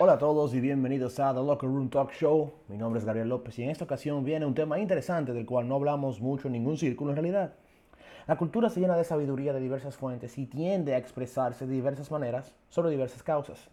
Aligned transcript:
Hola 0.00 0.12
a 0.12 0.18
todos 0.18 0.54
y 0.54 0.60
bienvenidos 0.60 1.18
a 1.18 1.34
The 1.34 1.40
Locker 1.40 1.68
Room 1.68 1.90
Talk 1.90 2.12
Show. 2.12 2.52
Mi 2.68 2.78
nombre 2.78 3.00
es 3.00 3.04
Gabriel 3.04 3.30
López 3.30 3.58
y 3.58 3.64
en 3.64 3.70
esta 3.70 3.82
ocasión 3.82 4.22
viene 4.22 4.46
un 4.46 4.54
tema 4.54 4.78
interesante 4.78 5.32
del 5.32 5.44
cual 5.44 5.66
no 5.66 5.74
hablamos 5.74 6.20
mucho 6.20 6.46
en 6.46 6.52
ningún 6.52 6.78
círculo 6.78 7.10
en 7.10 7.16
realidad. 7.16 7.54
La 8.28 8.36
cultura 8.36 8.70
se 8.70 8.78
llena 8.78 8.96
de 8.96 9.02
sabiduría 9.02 9.52
de 9.52 9.58
diversas 9.58 9.96
fuentes 9.96 10.38
y 10.38 10.46
tiende 10.46 10.94
a 10.94 10.98
expresarse 10.98 11.66
de 11.66 11.74
diversas 11.74 12.12
maneras 12.12 12.54
sobre 12.68 12.90
diversas 12.90 13.24
causas. 13.24 13.70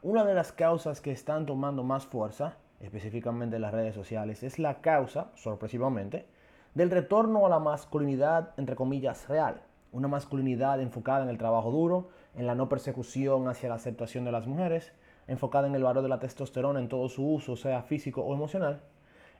Una 0.00 0.24
de 0.24 0.32
las 0.32 0.50
causas 0.50 1.02
que 1.02 1.12
están 1.12 1.44
tomando 1.44 1.84
más 1.84 2.06
fuerza, 2.06 2.56
específicamente 2.80 3.56
en 3.56 3.62
las 3.62 3.74
redes 3.74 3.94
sociales, 3.94 4.44
es 4.44 4.58
la 4.58 4.80
causa, 4.80 5.30
sorpresivamente, 5.34 6.24
del 6.72 6.90
retorno 6.90 7.44
a 7.44 7.50
la 7.50 7.58
masculinidad, 7.58 8.54
entre 8.56 8.76
comillas, 8.76 9.28
real. 9.28 9.60
Una 9.92 10.08
masculinidad 10.08 10.80
enfocada 10.80 11.24
en 11.24 11.28
el 11.28 11.36
trabajo 11.36 11.70
duro, 11.70 12.08
en 12.34 12.46
la 12.46 12.54
no 12.54 12.70
persecución 12.70 13.46
hacia 13.48 13.68
la 13.68 13.74
aceptación 13.74 14.24
de 14.24 14.32
las 14.32 14.46
mujeres, 14.46 14.94
enfocada 15.28 15.66
en 15.66 15.74
el 15.74 15.82
valor 15.82 16.02
de 16.02 16.08
la 16.08 16.18
testosterona 16.18 16.80
en 16.80 16.88
todo 16.88 17.08
su 17.08 17.26
uso, 17.26 17.56
sea 17.56 17.82
físico 17.82 18.22
o 18.22 18.34
emocional. 18.34 18.80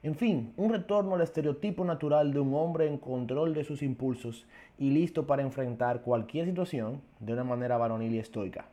En 0.03 0.15
fin, 0.15 0.53
un 0.57 0.71
retorno 0.71 1.15
al 1.15 1.21
estereotipo 1.21 1.83
natural 1.83 2.31
de 2.31 2.39
un 2.39 2.53
hombre 2.53 2.87
en 2.87 2.97
control 2.97 3.53
de 3.53 3.63
sus 3.63 3.81
impulsos 3.81 4.45
y 4.77 4.91
listo 4.91 5.25
para 5.25 5.41
enfrentar 5.41 6.01
cualquier 6.01 6.45
situación 6.45 7.01
de 7.19 7.33
una 7.33 7.43
manera 7.43 7.77
varonil 7.77 8.13
y 8.13 8.19
estoica. 8.19 8.65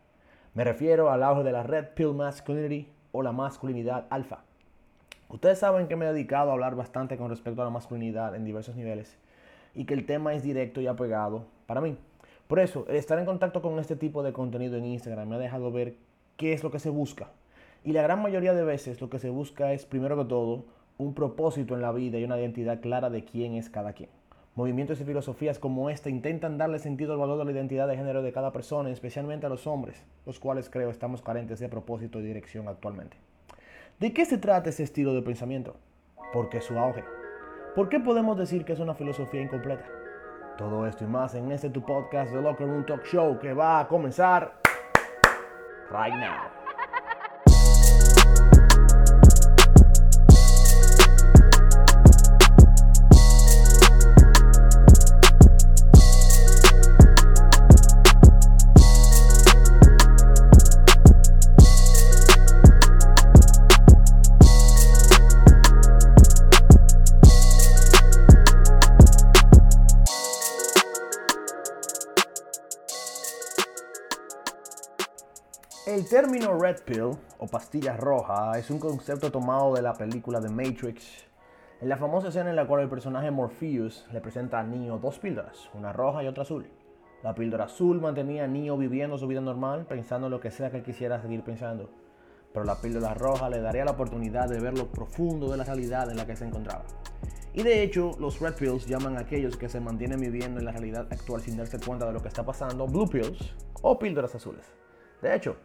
Me 0.52 0.64
refiero 0.64 1.10
al 1.10 1.22
auge 1.22 1.42
de 1.42 1.52
la 1.52 1.62
Red 1.62 1.94
Pill 1.94 2.12
Masculinity 2.12 2.88
o 3.12 3.22
la 3.22 3.32
masculinidad 3.32 4.04
alfa. 4.10 4.44
Ustedes 5.28 5.58
saben 5.58 5.88
que 5.88 5.96
me 5.96 6.04
he 6.04 6.12
dedicado 6.12 6.50
a 6.50 6.52
hablar 6.52 6.76
bastante 6.76 7.16
con 7.16 7.30
respecto 7.30 7.62
a 7.62 7.64
la 7.64 7.70
masculinidad 7.70 8.36
en 8.36 8.44
diversos 8.44 8.76
niveles 8.76 9.16
y 9.74 9.86
que 9.86 9.94
el 9.94 10.06
tema 10.06 10.34
es 10.34 10.42
directo 10.42 10.80
y 10.80 10.86
apegado 10.86 11.46
para 11.66 11.80
mí. 11.80 11.96
Por 12.46 12.60
eso, 12.60 12.84
el 12.88 12.96
estar 12.96 13.18
en 13.18 13.24
contacto 13.24 13.62
con 13.62 13.78
este 13.78 13.96
tipo 13.96 14.22
de 14.22 14.32
contenido 14.32 14.76
en 14.76 14.84
Instagram 14.84 15.28
me 15.28 15.36
ha 15.36 15.38
dejado 15.38 15.72
ver 15.72 15.96
qué 16.36 16.52
es 16.52 16.62
lo 16.62 16.70
que 16.70 16.78
se 16.78 16.90
busca. 16.90 17.30
Y 17.84 17.92
la 17.92 18.02
gran 18.02 18.22
mayoría 18.22 18.54
de 18.54 18.64
veces 18.64 19.00
lo 19.00 19.10
que 19.10 19.18
se 19.18 19.30
busca 19.30 19.72
es, 19.72 19.84
primero 19.84 20.16
que 20.16 20.24
todo, 20.24 20.64
un 20.96 21.14
propósito 21.14 21.74
en 21.74 21.82
la 21.82 21.92
vida 21.92 22.18
y 22.18 22.24
una 22.24 22.38
identidad 22.38 22.80
clara 22.80 23.10
de 23.10 23.24
quién 23.24 23.54
es 23.54 23.68
cada 23.68 23.92
quien. 23.92 24.10
Movimientos 24.54 25.00
y 25.00 25.04
filosofías 25.04 25.58
como 25.58 25.90
esta 25.90 26.10
intentan 26.10 26.58
darle 26.58 26.78
sentido 26.78 27.12
al 27.12 27.18
valor 27.18 27.38
de 27.38 27.44
la 27.44 27.50
identidad 27.50 27.88
de 27.88 27.96
género 27.96 28.22
de 28.22 28.32
cada 28.32 28.52
persona, 28.52 28.90
especialmente 28.90 29.46
a 29.46 29.48
los 29.48 29.66
hombres, 29.66 30.04
los 30.26 30.38
cuales 30.38 30.70
creo 30.70 30.90
estamos 30.90 31.22
carentes 31.22 31.58
de 31.58 31.68
propósito 31.68 32.20
y 32.20 32.22
dirección 32.22 32.68
actualmente. 32.68 33.16
¿De 33.98 34.12
qué 34.12 34.24
se 34.24 34.38
trata 34.38 34.70
ese 34.70 34.84
estilo 34.84 35.12
de 35.12 35.22
pensamiento? 35.22 35.74
¿Por 36.32 36.48
qué 36.48 36.60
su 36.60 36.78
auge? 36.78 37.04
¿Por 37.74 37.88
qué 37.88 37.98
podemos 37.98 38.38
decir 38.38 38.64
que 38.64 38.74
es 38.74 38.78
una 38.78 38.94
filosofía 38.94 39.42
incompleta? 39.42 39.84
Todo 40.56 40.86
esto 40.86 41.02
y 41.02 41.08
más 41.08 41.34
en 41.34 41.50
este 41.50 41.70
tu 41.70 41.84
podcast 41.84 42.32
de 42.32 42.40
Locker 42.40 42.68
Room 42.68 42.86
Talk 42.86 43.04
Show 43.04 43.40
que 43.40 43.52
va 43.52 43.80
a 43.80 43.88
comenzar 43.88 44.63
right 45.94 46.18
now. 46.18 46.53
El 76.04 76.10
término 76.10 76.58
red 76.58 76.82
pill 76.84 77.16
o 77.38 77.46
pastilla 77.46 77.96
roja 77.96 78.58
es 78.58 78.68
un 78.68 78.78
concepto 78.78 79.32
tomado 79.32 79.72
de 79.72 79.80
la 79.80 79.94
película 79.94 80.38
The 80.38 80.50
Matrix. 80.50 81.24
En 81.80 81.88
la 81.88 81.96
famosa 81.96 82.28
escena 82.28 82.50
en 82.50 82.56
la 82.56 82.66
cual 82.66 82.82
el 82.82 82.90
personaje 82.90 83.30
Morpheus 83.30 84.06
le 84.12 84.20
presenta 84.20 84.60
a 84.60 84.64
Neo 84.64 84.98
dos 84.98 85.18
píldoras, 85.18 85.70
una 85.72 85.94
roja 85.94 86.22
y 86.22 86.26
otra 86.26 86.42
azul. 86.42 86.66
La 87.22 87.34
píldora 87.34 87.64
azul 87.64 88.02
mantenía 88.02 88.44
a 88.44 88.46
Neo 88.46 88.76
viviendo 88.76 89.16
su 89.16 89.26
vida 89.26 89.40
normal, 89.40 89.86
pensando 89.86 90.28
lo 90.28 90.40
que 90.40 90.50
sea 90.50 90.70
que 90.70 90.82
quisiera 90.82 91.22
seguir 91.22 91.42
pensando. 91.42 91.88
Pero 92.52 92.66
la 92.66 92.82
píldora 92.82 93.14
roja 93.14 93.48
le 93.48 93.62
daría 93.62 93.86
la 93.86 93.92
oportunidad 93.92 94.50
de 94.50 94.60
ver 94.60 94.76
lo 94.76 94.88
profundo 94.88 95.50
de 95.50 95.56
la 95.56 95.64
realidad 95.64 96.10
en 96.10 96.18
la 96.18 96.26
que 96.26 96.36
se 96.36 96.44
encontraba. 96.44 96.84
Y 97.54 97.62
de 97.62 97.82
hecho, 97.82 98.10
los 98.20 98.40
red 98.40 98.56
pills 98.56 98.84
llaman 98.84 99.16
a 99.16 99.20
aquellos 99.20 99.56
que 99.56 99.70
se 99.70 99.80
mantienen 99.80 100.20
viviendo 100.20 100.60
en 100.60 100.66
la 100.66 100.72
realidad 100.72 101.06
actual 101.10 101.40
sin 101.40 101.56
darse 101.56 101.80
cuenta 101.80 102.04
de 102.04 102.12
lo 102.12 102.20
que 102.20 102.28
está 102.28 102.44
pasando 102.44 102.86
blue 102.86 103.08
pills 103.08 103.54
o 103.80 103.98
píldoras 103.98 104.34
azules. 104.34 104.66
De 105.22 105.34
hecho, 105.34 105.56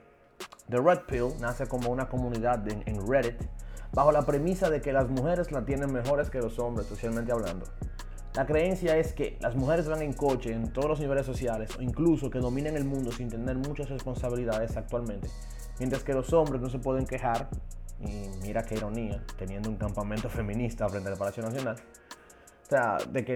The 0.70 0.78
Red 0.78 1.02
Pill 1.08 1.34
nace 1.40 1.68
como 1.68 1.90
una 1.90 2.08
comunidad 2.08 2.68
en, 2.68 3.08
Reddit 3.08 3.42
bajo 3.92 4.12
la 4.12 4.22
premisa 4.26 4.70
de 4.70 4.82
que 4.82 4.94
las 4.94 5.10
mujeres 5.10 5.52
la 5.52 5.66
tienen 5.66 5.92
mejores 5.92 6.30
que 6.30 6.40
los 6.40 6.60
hombres, 6.60 6.88
socialmente 6.88 7.32
hablando. 7.32 7.66
La 8.36 8.46
creencia 8.46 8.96
es 8.98 9.14
que 9.14 9.38
las 9.42 9.56
mujeres 9.56 9.88
van 9.88 10.04
en 10.04 10.14
coche 10.14 10.54
en 10.54 10.72
todos 10.72 10.88
los 10.88 11.00
niveles 11.00 11.26
sociales 11.26 11.76
o 11.78 11.82
incluso 11.82 12.30
que 12.30 12.38
dominen 12.38 12.78
el 12.78 12.86
mundo 12.86 13.12
sin 13.12 13.30
tener 13.30 13.58
muchas 13.58 13.90
responsabilidades 13.90 14.78
actualmente, 14.78 15.28
mientras 15.80 16.04
que 16.04 16.14
los 16.14 16.32
hombres 16.34 16.62
no 16.62 16.70
se 16.70 16.78
pueden 16.78 17.08
quejar, 17.08 17.50
y 18.00 18.30
mira 18.44 18.62
qué 18.62 18.76
ironía, 18.76 19.24
teniendo 19.38 19.70
un 19.70 19.78
campamento 19.78 20.30
feminista 20.30 20.88
frente 20.88 21.10
al 21.10 21.18
Palacio 21.18 21.42
Nacional, 21.42 21.78
o 21.78 22.70
sea, 22.70 22.98
de 23.10 23.26
que 23.26 23.34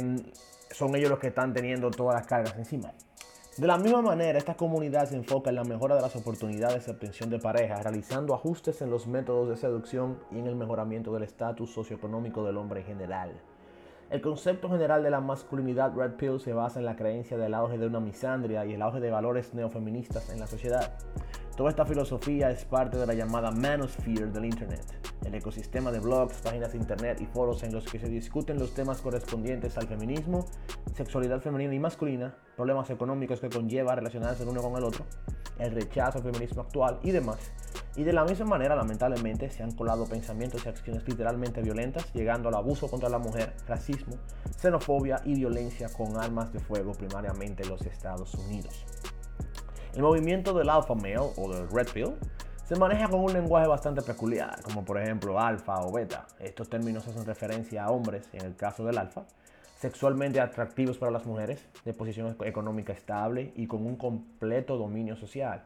son 0.69 0.95
ellos 0.95 1.09
los 1.09 1.19
que 1.19 1.27
están 1.27 1.53
teniendo 1.53 1.89
todas 1.89 2.15
las 2.15 2.27
cargas 2.27 2.55
encima. 2.55 2.93
De 3.57 3.67
la 3.67 3.77
misma 3.77 4.01
manera, 4.01 4.39
esta 4.39 4.55
comunidad 4.55 5.05
se 5.05 5.15
enfoca 5.15 5.51
en 5.51 5.57
la 5.57 5.63
mejora 5.63 5.93
de 5.93 6.01
las 6.01 6.15
oportunidades 6.15 6.87
de 6.87 6.91
obtención 6.91 7.29
de 7.29 7.37
pareja, 7.37 7.83
realizando 7.83 8.33
ajustes 8.33 8.81
en 8.81 8.89
los 8.89 9.05
métodos 9.05 9.47
de 9.47 9.57
seducción 9.57 10.17
y 10.31 10.39
en 10.39 10.47
el 10.47 10.55
mejoramiento 10.55 11.13
del 11.13 11.21
estatus 11.21 11.71
socioeconómico 11.71 12.43
del 12.43 12.57
hombre 12.57 12.79
en 12.79 12.87
general. 12.87 13.31
El 14.09 14.21
concepto 14.21 14.69
general 14.69 15.03
de 15.03 15.11
la 15.11 15.21
masculinidad 15.21 15.93
Red 15.95 16.13
Pill 16.13 16.39
se 16.39 16.51
basa 16.51 16.79
en 16.79 16.85
la 16.85 16.95
creencia 16.95 17.37
del 17.37 17.53
auge 17.53 17.77
de 17.77 17.85
una 17.85 17.99
misandria 17.99 18.65
y 18.65 18.73
el 18.73 18.81
auge 18.81 18.99
de 18.99 19.11
valores 19.11 19.53
neofeministas 19.53 20.31
en 20.31 20.39
la 20.39 20.47
sociedad. 20.47 20.91
Toda 21.55 21.69
esta 21.69 21.85
filosofía 21.85 22.49
es 22.49 22.65
parte 22.65 22.97
de 22.97 23.05
la 23.05 23.13
llamada 23.13 23.51
manosphere 23.51 24.25
del 24.25 24.45
Internet, 24.45 24.85
el 25.23 25.35
ecosistema 25.35 25.91
de 25.91 25.99
blogs, 25.99 26.41
páginas 26.41 26.71
de 26.71 26.79
Internet 26.79 27.21
y 27.21 27.27
foros 27.27 27.61
en 27.61 27.71
los 27.71 27.85
que 27.85 27.99
se 27.99 28.09
discuten 28.09 28.57
los 28.57 28.73
temas 28.73 29.01
correspondientes 29.01 29.77
al 29.77 29.87
feminismo, 29.87 30.47
sexualidad 30.95 31.41
femenina 31.41 31.75
y 31.75 31.79
masculina, 31.79 32.35
problemas 32.55 32.89
económicos 32.89 33.39
que 33.39 33.49
conlleva 33.49 33.93
relacionarse 33.93 34.41
el 34.41 34.49
uno 34.49 34.63
con 34.63 34.75
el 34.77 34.83
otro, 34.83 35.05
el 35.59 35.71
rechazo 35.73 36.17
al 36.17 36.23
feminismo 36.23 36.63
actual 36.63 36.99
y 37.03 37.11
demás. 37.11 37.51
Y 37.95 38.03
de 38.03 38.13
la 38.13 38.25
misma 38.25 38.47
manera, 38.47 38.75
lamentablemente, 38.75 39.51
se 39.51 39.61
han 39.61 39.75
colado 39.75 40.07
pensamientos 40.07 40.65
y 40.65 40.69
acciones 40.69 41.07
literalmente 41.07 41.61
violentas, 41.61 42.11
llegando 42.13 42.49
al 42.49 42.55
abuso 42.55 42.89
contra 42.89 43.09
la 43.09 43.19
mujer, 43.19 43.53
racismo, 43.67 44.15
xenofobia 44.57 45.21
y 45.23 45.35
violencia 45.35 45.87
con 45.95 46.17
armas 46.17 46.51
de 46.51 46.59
fuego, 46.59 46.93
primariamente 46.93 47.61
en 47.61 47.69
los 47.69 47.85
Estados 47.85 48.33
Unidos. 48.33 48.83
El 49.95 50.01
movimiento 50.01 50.53
del 50.53 50.69
alpha 50.69 50.95
male 50.95 51.19
o 51.19 51.53
del 51.53 51.69
red 51.69 51.87
pill 51.93 52.15
se 52.65 52.75
maneja 52.75 53.07
con 53.07 53.19
un 53.19 53.31
lenguaje 53.31 53.67
bastante 53.67 54.01
peculiar, 54.01 54.59
como 54.63 54.83
por 54.83 54.99
ejemplo 54.99 55.39
alfa 55.39 55.85
o 55.85 55.91
beta. 55.91 56.25
Estos 56.39 56.67
términos 56.67 57.07
hacen 57.07 57.25
referencia 57.25 57.83
a 57.83 57.91
hombres, 57.91 58.27
en 58.33 58.43
el 58.43 58.55
caso 58.55 58.83
del 58.83 58.97
alfa, 58.97 59.25
sexualmente 59.77 60.41
atractivos 60.41 60.97
para 60.97 61.11
las 61.11 61.27
mujeres, 61.27 61.63
de 61.85 61.93
posición 61.93 62.35
económica 62.43 62.91
estable 62.91 63.53
y 63.55 63.67
con 63.67 63.85
un 63.85 63.95
completo 63.95 64.77
dominio 64.77 65.15
social, 65.15 65.61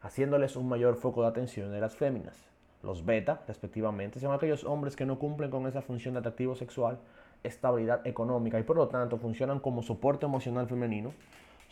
haciéndoles 0.00 0.54
un 0.54 0.68
mayor 0.68 0.94
foco 0.94 1.22
de 1.22 1.28
atención 1.28 1.72
de 1.72 1.80
las 1.80 1.96
féminas. 1.96 2.36
Los 2.84 3.04
beta, 3.04 3.42
respectivamente, 3.48 4.20
son 4.20 4.32
aquellos 4.32 4.62
hombres 4.62 4.94
que 4.94 5.06
no 5.06 5.18
cumplen 5.18 5.50
con 5.50 5.66
esa 5.66 5.82
función 5.82 6.14
de 6.14 6.20
atractivo 6.20 6.54
sexual, 6.54 7.00
estabilidad 7.42 8.06
económica 8.06 8.60
y 8.60 8.62
por 8.62 8.76
lo 8.76 8.86
tanto 8.86 9.18
funcionan 9.18 9.58
como 9.58 9.82
soporte 9.82 10.26
emocional 10.26 10.68
femenino 10.68 11.12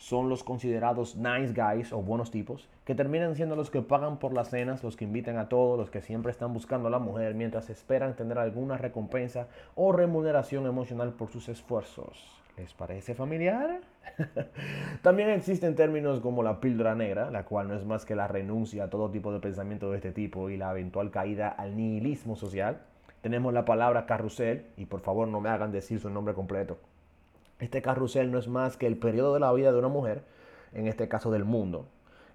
son 0.01 0.29
los 0.29 0.43
considerados 0.43 1.15
nice 1.15 1.53
guys 1.53 1.93
o 1.93 2.01
buenos 2.01 2.31
tipos, 2.31 2.67
que 2.85 2.95
terminan 2.95 3.35
siendo 3.35 3.55
los 3.55 3.69
que 3.69 3.83
pagan 3.83 4.17
por 4.17 4.33
las 4.33 4.49
cenas, 4.49 4.83
los 4.83 4.97
que 4.97 5.05
invitan 5.05 5.37
a 5.37 5.47
todos, 5.47 5.77
los 5.77 5.91
que 5.91 6.01
siempre 6.01 6.31
están 6.31 6.53
buscando 6.53 6.87
a 6.87 6.91
la 6.91 6.97
mujer 6.97 7.35
mientras 7.35 7.69
esperan 7.69 8.15
tener 8.15 8.39
alguna 8.39 8.77
recompensa 8.77 9.47
o 9.75 9.91
remuneración 9.91 10.65
emocional 10.65 11.13
por 11.13 11.29
sus 11.29 11.49
esfuerzos. 11.49 12.41
¿Les 12.57 12.73
parece 12.73 13.13
familiar? 13.13 13.81
También 15.03 15.29
existen 15.29 15.75
términos 15.75 16.19
como 16.19 16.41
la 16.41 16.59
píldora 16.59 16.95
negra, 16.95 17.29
la 17.29 17.45
cual 17.45 17.67
no 17.67 17.75
es 17.75 17.85
más 17.85 18.03
que 18.03 18.15
la 18.15 18.27
renuncia 18.27 18.85
a 18.85 18.89
todo 18.89 19.11
tipo 19.11 19.31
de 19.31 19.39
pensamiento 19.39 19.91
de 19.91 19.97
este 19.97 20.11
tipo 20.11 20.49
y 20.49 20.57
la 20.57 20.71
eventual 20.71 21.11
caída 21.11 21.47
al 21.47 21.77
nihilismo 21.77 22.35
social. 22.35 22.81
Tenemos 23.21 23.53
la 23.53 23.65
palabra 23.65 24.07
carrusel, 24.07 24.65
y 24.77 24.87
por 24.87 25.01
favor 25.01 25.27
no 25.27 25.41
me 25.41 25.49
hagan 25.49 25.71
decir 25.71 25.99
su 25.99 26.09
nombre 26.09 26.33
completo. 26.33 26.79
Este 27.61 27.83
carrusel 27.83 28.31
no 28.31 28.39
es 28.39 28.47
más 28.47 28.75
que 28.75 28.87
el 28.87 28.97
periodo 28.97 29.35
de 29.35 29.39
la 29.39 29.53
vida 29.53 29.71
de 29.71 29.77
una 29.77 29.87
mujer, 29.87 30.23
en 30.73 30.87
este 30.87 31.07
caso 31.07 31.29
del 31.29 31.45
mundo, 31.45 31.85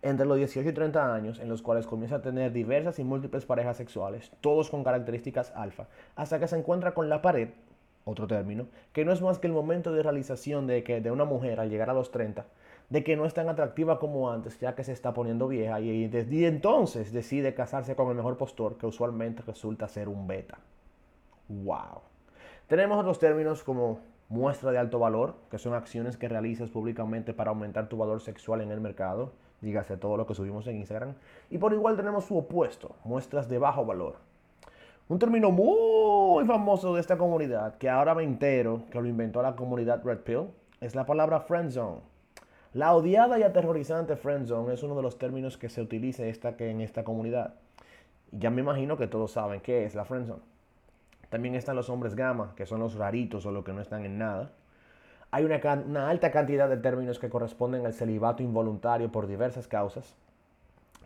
entre 0.01 0.25
los 0.25 0.37
18 0.37 0.69
y 0.69 0.73
30 0.73 1.13
años, 1.13 1.41
en 1.41 1.49
los 1.49 1.63
cuales 1.63 1.89
comienza 1.89 2.17
a 2.17 2.23
tener 2.23 2.53
diversas 2.53 3.01
y 3.01 3.05
múltiples 3.05 3.45
parejas 3.45 3.77
sexuales, 3.77 4.31
todos 4.41 4.71
con 4.71 4.85
características 4.85 5.53
alfa, 5.57 5.89
hasta 6.15 6.39
que 6.39 6.47
se 6.47 6.57
encuentra 6.57 6.95
con 6.95 7.09
la 7.09 7.23
pared 7.23 7.49
otro 8.05 8.29
término, 8.29 8.69
que 8.93 9.05
no 9.05 9.11
es 9.13 9.21
más 9.21 9.41
que 9.41 9.49
el 9.49 9.53
momento 9.53 9.93
de 9.93 10.05
realización 10.05 10.69
de, 10.69 10.85
que, 10.85 11.01
de 11.01 11.11
una 11.11 11.25
mujer 11.25 11.59
al 11.59 11.71
llegar 11.71 11.91
a 11.91 11.95
los 11.95 12.13
30, 12.13 12.47
de 12.89 13.03
que 13.03 13.17
no 13.17 13.27
es 13.27 13.35
tan 13.35 13.49
atractiva 13.49 13.99
como 13.99 14.31
antes, 14.31 14.61
ya 14.61 14.77
que 14.77 14.85
se 14.85 14.93
está 14.93 15.13
poniendo 15.13 15.49
vieja 15.49 15.81
y 15.81 16.07
desde 16.07 16.47
entonces 16.47 17.13
decide 17.13 17.53
casarse 17.53 17.97
con 17.97 18.09
el 18.11 18.15
mejor 18.15 18.37
postor, 18.37 18.79
que 18.79 18.87
usualmente 18.87 19.43
resulta 19.45 19.89
ser 19.89 20.09
un 20.09 20.29
beta. 20.29 20.59
¡Wow! 21.49 22.03
Tenemos 22.69 22.97
otros 22.97 23.19
términos 23.19 23.65
como 23.65 23.99
muestra 24.29 24.71
de 24.71 24.79
alto 24.79 24.99
valor, 24.99 25.35
que 25.51 25.59
son 25.59 25.75
acciones 25.75 26.17
que 26.17 26.29
realizas 26.29 26.71
públicamente 26.71 27.33
para 27.33 27.51
aumentar 27.51 27.89
tu 27.89 27.97
valor 27.97 28.21
sexual 28.21 28.61
en 28.61 28.71
el 28.71 28.81
mercado, 28.81 29.33
dígase 29.61 29.97
todo 29.97 30.17
lo 30.17 30.27
que 30.27 30.35
subimos 30.35 30.67
en 30.67 30.77
Instagram. 30.77 31.15
Y 31.51 31.59
por 31.59 31.73
igual 31.73 31.97
tenemos 31.97 32.25
su 32.25 32.37
opuesto, 32.37 32.97
muestras 33.05 33.49
de 33.49 33.59
bajo 33.59 33.85
valor. 33.85 34.17
Un 35.09 35.19
término 35.19 35.53
muy 35.53 36.45
famoso 36.47 36.95
de 36.95 37.01
esta 37.01 37.17
comunidad, 37.17 37.77
que 37.79 37.89
ahora 37.89 38.15
me 38.15 38.25
entero 38.25 38.83
que 38.91 39.01
lo 39.01 39.07
inventó 39.07 39.41
la 39.41 39.55
comunidad 39.55 40.03
Red 40.03 40.19
Pill, 40.19 40.49
es 40.81 40.95
la 40.95 41.07
palabra 41.07 41.41
friendzone. 41.41 42.01
La 42.73 42.95
odiada 42.95 43.39
y 43.39 43.43
aterrorizante 43.43 44.17
friendzone 44.17 44.75
es 44.75 44.83
uno 44.83 44.97
de 44.97 45.03
los 45.03 45.17
términos 45.17 45.57
que 45.57 45.69
se 45.69 45.81
utiliza 45.81 46.27
esta, 46.27 46.55
en 46.59 46.81
esta 46.81 47.05
comunidad. 47.05 47.55
Ya 48.33 48.51
me 48.51 48.61
imagino 48.61 48.97
que 48.97 49.07
todos 49.07 49.31
saben 49.31 49.61
qué 49.61 49.85
es 49.85 49.95
la 49.95 50.05
friendzone. 50.05 50.43
También 51.29 51.55
están 51.55 51.77
los 51.77 51.91
hombres 51.91 52.15
gamma, 52.15 52.55
que 52.57 52.67
son 52.67 52.81
los 52.81 52.95
raritos 52.95 53.47
o 53.47 53.51
los 53.51 53.65
que 53.65 53.73
no 53.73 53.81
están 53.81 54.05
en 54.05 54.19
nada. 54.19 54.53
Hay 55.31 55.45
una, 55.45 56.09
alta 56.09 56.31
cantidad 56.31 56.69
de 56.69 56.77
términos 56.77 57.19
que 57.19 57.29
corresponden 57.29 57.85
al 57.85 57.93
celibato 57.93 58.43
involuntario 58.43 59.11
por 59.11 59.27
diversas 59.27 59.67
causas. 59.67 60.17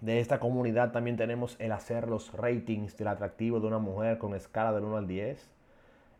De 0.00 0.20
esta 0.20 0.38
comunidad 0.38 0.92
también 0.92 1.16
tenemos 1.16 1.56
el 1.58 1.72
hacer 1.72 2.08
los 2.08 2.32
ratings 2.32 2.96
del 2.96 3.08
atractivo 3.08 3.60
de 3.60 3.66
una 3.66 3.78
mujer 3.78 4.18
con 4.18 4.34
escala 4.34 4.72
del 4.72 4.84
1 4.84 4.96
al 4.98 5.06
10. 5.06 5.50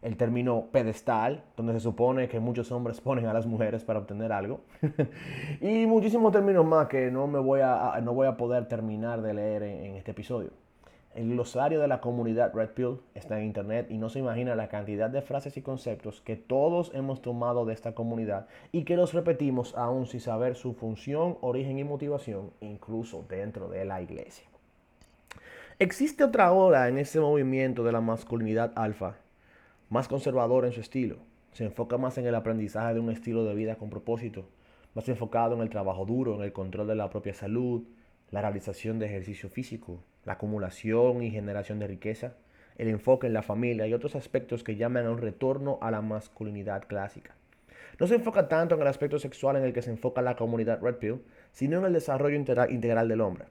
El 0.03 0.17
término 0.17 0.69
pedestal, 0.73 1.45
donde 1.57 1.75
se 1.75 1.81
supone 1.81 2.29
que 2.29 2.41
muchos 2.41 2.73
hombres 2.73 3.01
ponen 3.03 3.27
a 3.27 3.35
las 3.35 3.47
mujeres 3.47 3.85
para 3.85 3.99
obtener 3.99 4.33
algo. 4.33 4.61
y 5.61 5.87
muchísimos 5.87 6.33
términos 6.33 6.65
más 6.65 6.89
que 6.89 7.11
no, 7.11 7.27
me 7.27 7.39
voy 7.39 7.61
a, 7.63 8.01
no 8.03 8.15
voy 8.15 8.27
a 8.27 8.37
poder 8.37 8.67
terminar 8.67 9.21
de 9.21 9.35
leer 9.35 9.63
en 9.63 9.97
este 9.97 10.13
episodio. 10.13 10.51
El 11.13 11.29
glosario 11.29 11.81
de 11.81 11.89
la 11.89 12.01
comunidad 12.01 12.55
Red 12.55 12.69
Pill 12.71 13.01
está 13.17 13.37
en 13.37 13.47
internet 13.47 13.89
y 13.91 13.99
no 13.99 14.09
se 14.09 14.21
imagina 14.21 14.55
la 14.55 14.69
cantidad 14.69 15.11
de 15.11 15.23
frases 15.23 15.57
y 15.57 15.63
conceptos 15.63 16.21
que 16.21 16.37
todos 16.37 16.93
hemos 16.95 17.21
tomado 17.21 17.67
de 17.67 17.75
esta 17.75 17.97
comunidad 17.97 18.47
y 18.71 18.85
que 18.85 18.95
los 18.95 19.13
repetimos 19.13 19.77
aún 19.77 20.07
sin 20.07 20.21
saber 20.21 20.55
su 20.55 20.73
función, 20.73 21.37
origen 21.41 21.81
y 21.81 21.85
motivación, 21.85 22.53
incluso 22.61 23.25
dentro 23.29 23.69
de 23.69 23.85
la 23.85 24.01
iglesia. 24.01 24.47
Existe 25.81 26.23
otra 26.23 26.53
ola 26.53 26.89
en 26.89 26.97
este 26.97 27.19
movimiento 27.19 27.83
de 27.83 27.91
la 27.91 28.01
masculinidad 28.01 28.71
alfa, 28.77 29.17
más 29.89 30.07
conservador 30.07 30.65
en 30.65 30.73
su 30.73 30.81
estilo. 30.81 31.17
Se 31.53 31.65
enfoca 31.65 31.99
más 31.99 32.19
en 32.19 32.27
el 32.27 32.37
aprendizaje 32.37 32.95
de 32.95 33.01
un 33.01 33.11
estilo 33.11 33.45
de 33.45 33.57
vida 33.57 33.75
con 33.75 33.91
propósito, 33.91 34.45
más 34.95 35.09
enfocado 35.09 35.57
en 35.57 35.63
el 35.63 35.71
trabajo 35.71 36.05
duro, 36.05 36.37
en 36.37 36.43
el 36.43 36.53
control 36.53 36.87
de 36.87 36.95
la 36.95 37.11
propia 37.11 37.35
salud, 37.35 37.83
la 38.31 38.43
realización 38.43 38.99
de 38.99 39.07
ejercicio 39.07 39.49
físico, 39.49 40.03
la 40.25 40.35
acumulación 40.35 41.23
y 41.23 41.31
generación 41.31 41.79
de 41.79 41.87
riqueza, 41.87 42.35
el 42.79 42.89
enfoque 42.89 43.27
en 43.27 43.35
la 43.35 43.43
familia 43.43 43.87
y 43.87 43.95
otros 43.95 44.15
aspectos 44.17 44.65
que 44.65 44.77
llaman 44.77 45.07
a 45.07 45.11
un 45.11 45.19
retorno 45.19 45.79
a 45.83 45.91
la 45.91 46.01
masculinidad 46.01 46.85
clásica. 46.87 47.35
No 47.99 48.07
se 48.07 48.15
enfoca 48.15 48.49
tanto 48.49 48.75
en 48.75 48.81
el 48.81 48.87
aspecto 48.87 49.19
sexual 49.19 49.57
en 49.57 49.65
el 49.65 49.73
que 49.73 49.83
se 49.83 49.91
enfoca 49.91 50.23
la 50.23 50.37
comunidad 50.37 50.81
Red 50.81 50.97
Pill, 50.97 51.21
sino 51.53 51.79
en 51.79 51.85
el 51.85 51.93
desarrollo 51.93 52.37
integral 52.37 53.09
del 53.09 53.21
hombre. 53.21 53.47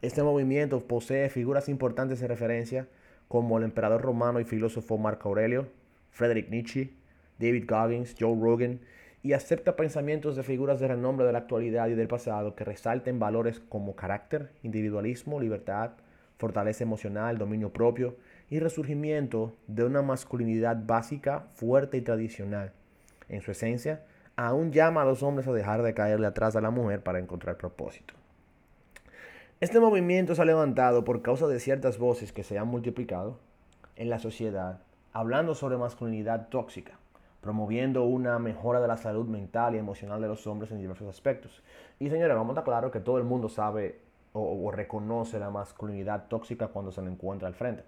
Este 0.00 0.22
movimiento 0.22 0.80
posee 0.80 1.28
figuras 1.28 1.68
importantes 1.68 2.18
de 2.18 2.26
referencia 2.26 2.88
como 3.28 3.58
el 3.58 3.64
emperador 3.64 4.02
romano 4.02 4.40
y 4.40 4.44
filósofo 4.44 4.98
Marco 4.98 5.28
Aurelio, 5.28 5.68
Friedrich 6.10 6.50
Nietzsche, 6.50 6.90
David 7.38 7.66
Goggins, 7.68 8.16
Joe 8.18 8.36
Rogan, 8.36 8.80
y 9.22 9.34
acepta 9.34 9.76
pensamientos 9.76 10.34
de 10.36 10.42
figuras 10.42 10.80
de 10.80 10.88
renombre 10.88 11.26
de 11.26 11.32
la 11.32 11.38
actualidad 11.38 11.88
y 11.88 11.94
del 11.94 12.08
pasado 12.08 12.56
que 12.56 12.64
resalten 12.64 13.18
valores 13.18 13.60
como 13.60 13.94
carácter, 13.94 14.50
individualismo, 14.62 15.40
libertad, 15.40 15.92
fortaleza 16.38 16.82
emocional, 16.82 17.38
dominio 17.38 17.72
propio 17.72 18.16
y 18.50 18.58
resurgimiento 18.58 19.54
de 19.68 19.84
una 19.84 20.02
masculinidad 20.02 20.76
básica, 20.84 21.46
fuerte 21.54 21.98
y 21.98 22.00
tradicional. 22.00 22.72
En 23.28 23.42
su 23.42 23.52
esencia, 23.52 24.02
aún 24.34 24.72
llama 24.72 25.02
a 25.02 25.04
los 25.04 25.22
hombres 25.22 25.46
a 25.46 25.52
dejar 25.52 25.82
de 25.82 25.94
caerle 25.94 26.26
atrás 26.26 26.56
a 26.56 26.60
la 26.60 26.70
mujer 26.70 27.02
para 27.02 27.20
encontrar 27.20 27.56
propósito. 27.56 28.14
Este 29.60 29.78
movimiento 29.78 30.34
se 30.34 30.42
ha 30.42 30.44
levantado 30.44 31.04
por 31.04 31.22
causa 31.22 31.46
de 31.46 31.60
ciertas 31.60 31.96
voces 31.98 32.32
que 32.32 32.42
se 32.42 32.58
han 32.58 32.66
multiplicado 32.66 33.38
en 33.94 34.10
la 34.10 34.18
sociedad, 34.18 34.80
hablando 35.12 35.54
sobre 35.54 35.76
masculinidad 35.76 36.48
tóxica, 36.48 36.98
promoviendo 37.42 38.04
una 38.04 38.38
mejora 38.38 38.80
de 38.80 38.88
la 38.88 38.96
salud 38.96 39.26
mental 39.26 39.74
y 39.74 39.78
emocional 39.78 40.22
de 40.22 40.28
los 40.28 40.46
hombres 40.46 40.70
en 40.70 40.78
diversos 40.78 41.08
aspectos. 41.08 41.62
Y 41.98 42.08
señores, 42.08 42.36
vamos 42.36 42.50
a 42.50 42.60
estar 42.60 42.64
claro 42.64 42.90
que 42.90 43.00
todo 43.00 43.18
el 43.18 43.24
mundo 43.24 43.48
sabe 43.48 44.00
o, 44.32 44.70
reconoce 44.70 45.38
la 45.38 45.50
masculinidad 45.50 46.28
tóxica 46.28 46.68
cuando 46.68 46.90
se 46.90 47.02
le 47.02 47.10
encuentra 47.10 47.48
al 47.48 47.54
frente. 47.54 47.82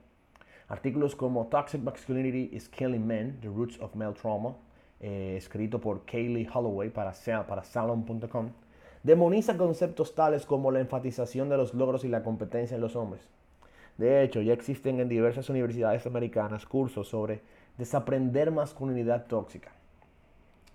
Artículos 0.69 1.17
como 1.17 1.47
Toxic 1.47 1.81
Masculinity 1.83 2.51
is 2.55 2.69
Killing 2.69 3.07
Men, 3.07 3.39
The 3.41 3.49
Roots 3.49 3.81
of 3.81 3.95
Male 3.95 4.15
Trauma, 4.15 4.57
eh, 5.01 5.37
escrito 5.39 5.81
por 5.81 6.05
Kaylee 6.05 6.49
Holloway 6.53 6.91
para, 6.91 7.13
para 7.47 7.63
Salon.com, 7.63 8.51
demoniza 9.03 9.57
conceptos 9.57 10.15
tales 10.15 10.45
como 10.47 10.71
la 10.71 10.81
enfatización 10.81 11.49
de 11.49 11.57
los 11.57 11.75
logros 11.75 12.05
y 12.05 12.09
la 12.09 12.23
competencia 12.23 12.75
en 12.75 12.81
los 12.81 12.97
hombres. 12.97 13.29
De 13.99 14.23
hecho, 14.23 14.43
ya 14.43 14.53
existen 14.53 14.99
en 14.99 15.09
diversas 15.09 15.49
universidades 15.49 16.07
americanas 16.07 16.67
cursos 16.67 17.09
sobre 17.09 17.41
desaprender 17.79 18.51
masculinidad 18.51 19.27
tóxica. 19.27 19.73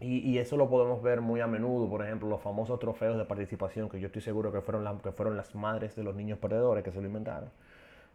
Y, 0.01 0.37
eso 0.37 0.55
lo 0.55 0.69
podemos 0.69 1.03
ver 1.03 1.19
muy 1.19 1.41
a 1.41 1.47
menudo, 1.47 1.89
por 1.89 2.05
ejemplo, 2.05 2.29
los 2.29 2.41
famosos 2.41 2.79
trofeos 2.79 3.17
de 3.17 3.25
participación, 3.25 3.89
que 3.89 3.99
yo 3.99 4.07
estoy 4.07 4.21
seguro 4.21 4.49
que 4.49 4.61
fueron, 4.61 4.99
que 4.99 5.11
fueron 5.11 5.35
las 5.35 5.53
madres 5.55 5.93
de 5.97 6.03
los 6.03 6.15
niños 6.15 6.39
perdedores 6.39 6.85
que 6.85 6.91
se 6.91 7.01
lo 7.01 7.07
inventaron. 7.07 7.49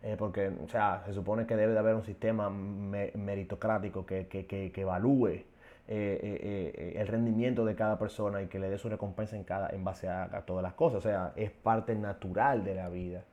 Eh, 0.03 0.17
porque, 0.19 0.49
o 0.49 0.69
sea, 0.69 1.03
se 1.05 1.13
supone 1.13 1.47
que 1.47 1.57
debe 1.57 1.75
de 1.75 1.79
haber 1.79 1.95
un 1.95 2.05
sistema 2.05 2.49
meritocrático 2.49 4.07
que, 4.07 4.73
evalúe 4.77 5.29
eh, 5.29 5.45
eh, 5.89 6.95
el 6.97 7.07
rendimiento 7.07 7.67
de 7.67 7.75
cada 7.75 7.99
persona 7.99 8.41
y 8.43 8.47
que 8.47 8.59
le 8.59 8.71
dé 8.71 8.79
su 8.79 8.89
recompensa 8.89 9.37
en, 9.37 9.45
cada, 9.45 9.69
en 9.71 9.85
base 9.85 10.09
a, 10.09 10.43
todas 10.47 10.63
las 10.63 10.73
cosas. 10.73 10.99
O 10.99 11.03
sea, 11.03 11.33
es 11.37 11.51
parte 11.51 11.95
natural 11.95 12.65
de 12.65 12.75
la 12.75 12.89
vida. 12.89 13.25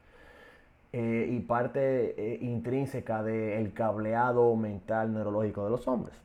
Y 0.93 1.39
parte 1.41 2.37
intrínseca 2.41 3.23
del 3.23 3.71
cableado 3.73 4.55
mental 4.55 5.13
neurológico 5.13 5.63
de 5.63 5.69
los 5.69 5.87
hombres. 5.87 6.15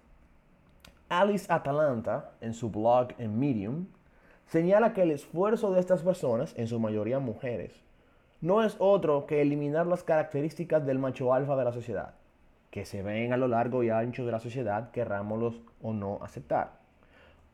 Alice 1.08 1.46
Atalanta, 1.52 2.32
en 2.40 2.52
su 2.52 2.70
blog 2.70 3.08
en 3.18 3.38
Medium, 3.38 3.86
señala 4.48 4.92
que 4.92 5.02
el 5.02 5.12
esfuerzo 5.12 5.72
de 5.72 5.78
estas 5.78 6.02
personas, 6.02 6.52
en 6.58 6.66
su 6.66 6.80
mayoría 6.80 7.20
mujeres, 7.20 7.72
no 8.40 8.64
es 8.64 8.76
otro 8.80 9.26
que 9.26 9.40
eliminar 9.40 9.86
las 9.86 10.02
características 10.02 10.84
del 10.84 10.98
macho 10.98 11.32
alfa 11.32 11.56
de 11.56 11.64
la 11.64 11.72
sociedad, 11.72 12.14
que 12.70 12.84
se 12.84 13.02
ven 13.02 13.32
a 13.32 13.36
lo 13.36 13.46
largo 13.48 13.84
y 13.84 13.90
ancho 13.90 14.26
de 14.26 14.32
la 14.32 14.40
sociedad, 14.40 14.90
querrámoslos 14.90 15.60
o 15.80 15.92
no 15.92 16.18
aceptar. 16.22 16.85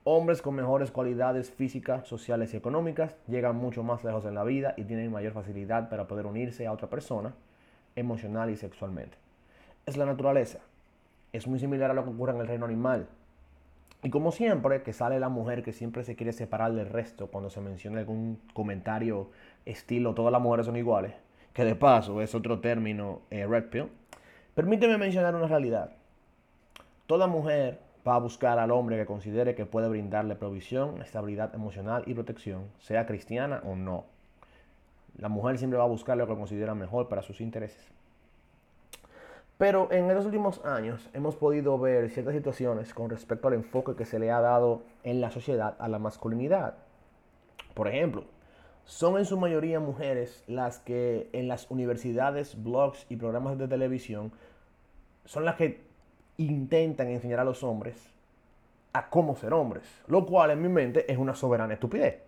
Hombres 0.05 0.43
con 0.43 0.57
mejores 0.57 0.91
cualidades 0.91 1.53
físicas, 1.53 2.09
sociales 2.09 2.53
y 2.53 2.57
económicas 2.57 3.17
llegan 3.29 3.55
mucho 3.55 3.85
más 3.85 4.03
lejos 4.03 4.25
en 4.25 4.35
la 4.35 4.43
vida 4.43 4.75
y 4.77 4.83
tienen 4.83 5.13
mayor 5.13 5.33
facilidad 5.33 5.89
para 5.89 6.09
poder 6.09 6.27
unirse 6.27 6.67
a 6.67 6.73
otra 6.73 6.91
persona 6.91 7.35
emocional 7.95 8.51
y 8.51 8.57
sexualmente. 8.57 9.17
Es 9.87 9.97
la 9.97 10.05
naturaleza. 10.05 10.59
Es 11.33 11.47
muy 11.47 11.61
similar 11.61 11.93
a 11.93 11.95
lo 11.95 12.03
que 12.03 12.11
ocurre 12.11 12.33
en 12.33 12.41
el 12.41 12.49
reino 12.49 12.65
animal. 12.65 13.07
Y 14.03 14.11
como 14.11 14.33
siempre, 14.33 14.83
que 14.83 14.93
sale 14.93 15.21
la 15.21 15.29
mujer 15.29 15.63
que 15.63 15.73
siempre 15.73 16.03
se 16.03 16.17
quiere 16.17 16.33
separar 16.33 16.73
del 16.73 16.89
resto 16.89 17.29
cuando 17.29 17.49
se 17.49 17.61
menciona 17.61 18.01
algún 18.01 18.41
comentario 18.53 19.31
estilo 19.65 20.15
todas 20.15 20.33
las 20.33 20.43
mujeres 20.43 20.67
son 20.67 20.77
iguales, 20.77 21.15
que 21.53 21.65
de 21.65 21.77
paso 21.77 22.21
es 22.21 22.35
otro 22.35 22.59
término 22.59 23.21
eh, 23.31 23.47
red 23.47 23.67
pill, 23.67 23.89
permíteme 24.57 24.99
mencionar 24.99 25.37
una 25.37 25.47
realidad. 25.47 25.93
Toda 27.07 27.29
mujer 27.29 27.79
va 28.07 28.17
a 28.17 28.19
buscar 28.19 28.59
al 28.59 28.71
hombre 28.71 28.97
que 28.97 29.07
considere 29.07 29.55
que 29.55 29.67
puede 29.67 29.89
brindarle 29.89 30.35
provisión, 30.35 31.01
estabilidad 31.01 31.55
emocional 31.55 32.03
y 32.07 32.15
protección, 32.15 32.65
sea 32.79 33.07
cristiana 33.07 33.63
o 33.65 33.77
no. 33.77 34.05
La 35.19 35.29
mujer 35.29 35.59
siempre 35.59 35.79
va 35.79 35.85
a 35.85 35.89
buscar 35.89 36.17
lo 36.17 36.27
que 36.27 36.35
considera 36.35 36.75
mejor 36.75 37.09
para 37.09 37.23
sus 37.23 37.41
intereses. 37.41 37.93
Pero 39.59 39.93
en 39.93 40.13
los 40.13 40.25
últimos 40.25 40.65
años 40.65 41.09
hemos 41.13 41.37
podido 41.37 41.79
ver 41.79 42.11
ciertas 42.11 42.35
situaciones 42.35 42.93
con 42.95 43.11
respecto 43.11 43.47
al 43.47 43.55
enfoque 43.55 43.95
que 43.95 44.05
se 44.05 44.19
le 44.19 44.33
ha 44.33 44.41
dado 44.41 44.83
en 45.05 45.21
la 45.21 45.31
sociedad 45.31 45.77
a 45.79 45.89
la 45.89 46.01
masculinidad. 46.01 46.75
Por 47.75 47.87
ejemplo, 47.87 48.25
son 48.85 49.19
en 49.19 49.25
su 49.25 49.39
mayoría 49.39 49.79
mujeres 49.79 50.43
las 50.49 50.81
que 50.81 51.31
en 51.33 51.47
las 51.47 51.71
universidades, 51.71 52.61
blogs 52.61 53.07
y 53.09 53.17
programas 53.17 53.57
de 53.59 53.69
televisión 53.69 54.33
son 55.25 55.45
las 55.45 55.55
que 55.55 55.92
intentan 56.47 57.09
enseñar 57.09 57.41
a 57.41 57.45
los 57.45 57.63
hombres 57.63 58.13
a 58.93 59.09
cómo 59.09 59.37
ser 59.37 59.53
hombres, 59.53 59.85
lo 60.07 60.27
cual 60.27 60.51
en 60.51 60.63
mi 60.63 60.69
mente 60.69 61.11
es 61.11 61.19
una 61.19 61.35
soberana 61.35 61.75
estupidez. 61.75 62.23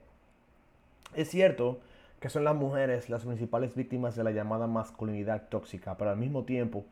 Es 1.15 1.29
cierto 1.29 1.81
que 2.21 2.31
son 2.31 2.45
las 2.45 2.57
mujeres 2.57 3.11
las 3.11 3.25
principales 3.25 3.75
víctimas 3.75 4.17
de 4.17 4.25
la 4.25 4.31
llamada 4.31 4.67
masculinidad 4.67 5.49
tóxica, 5.49 5.97
pero 5.97 6.11
al 6.11 6.17
mismo 6.17 6.45
tiempo 6.45 6.87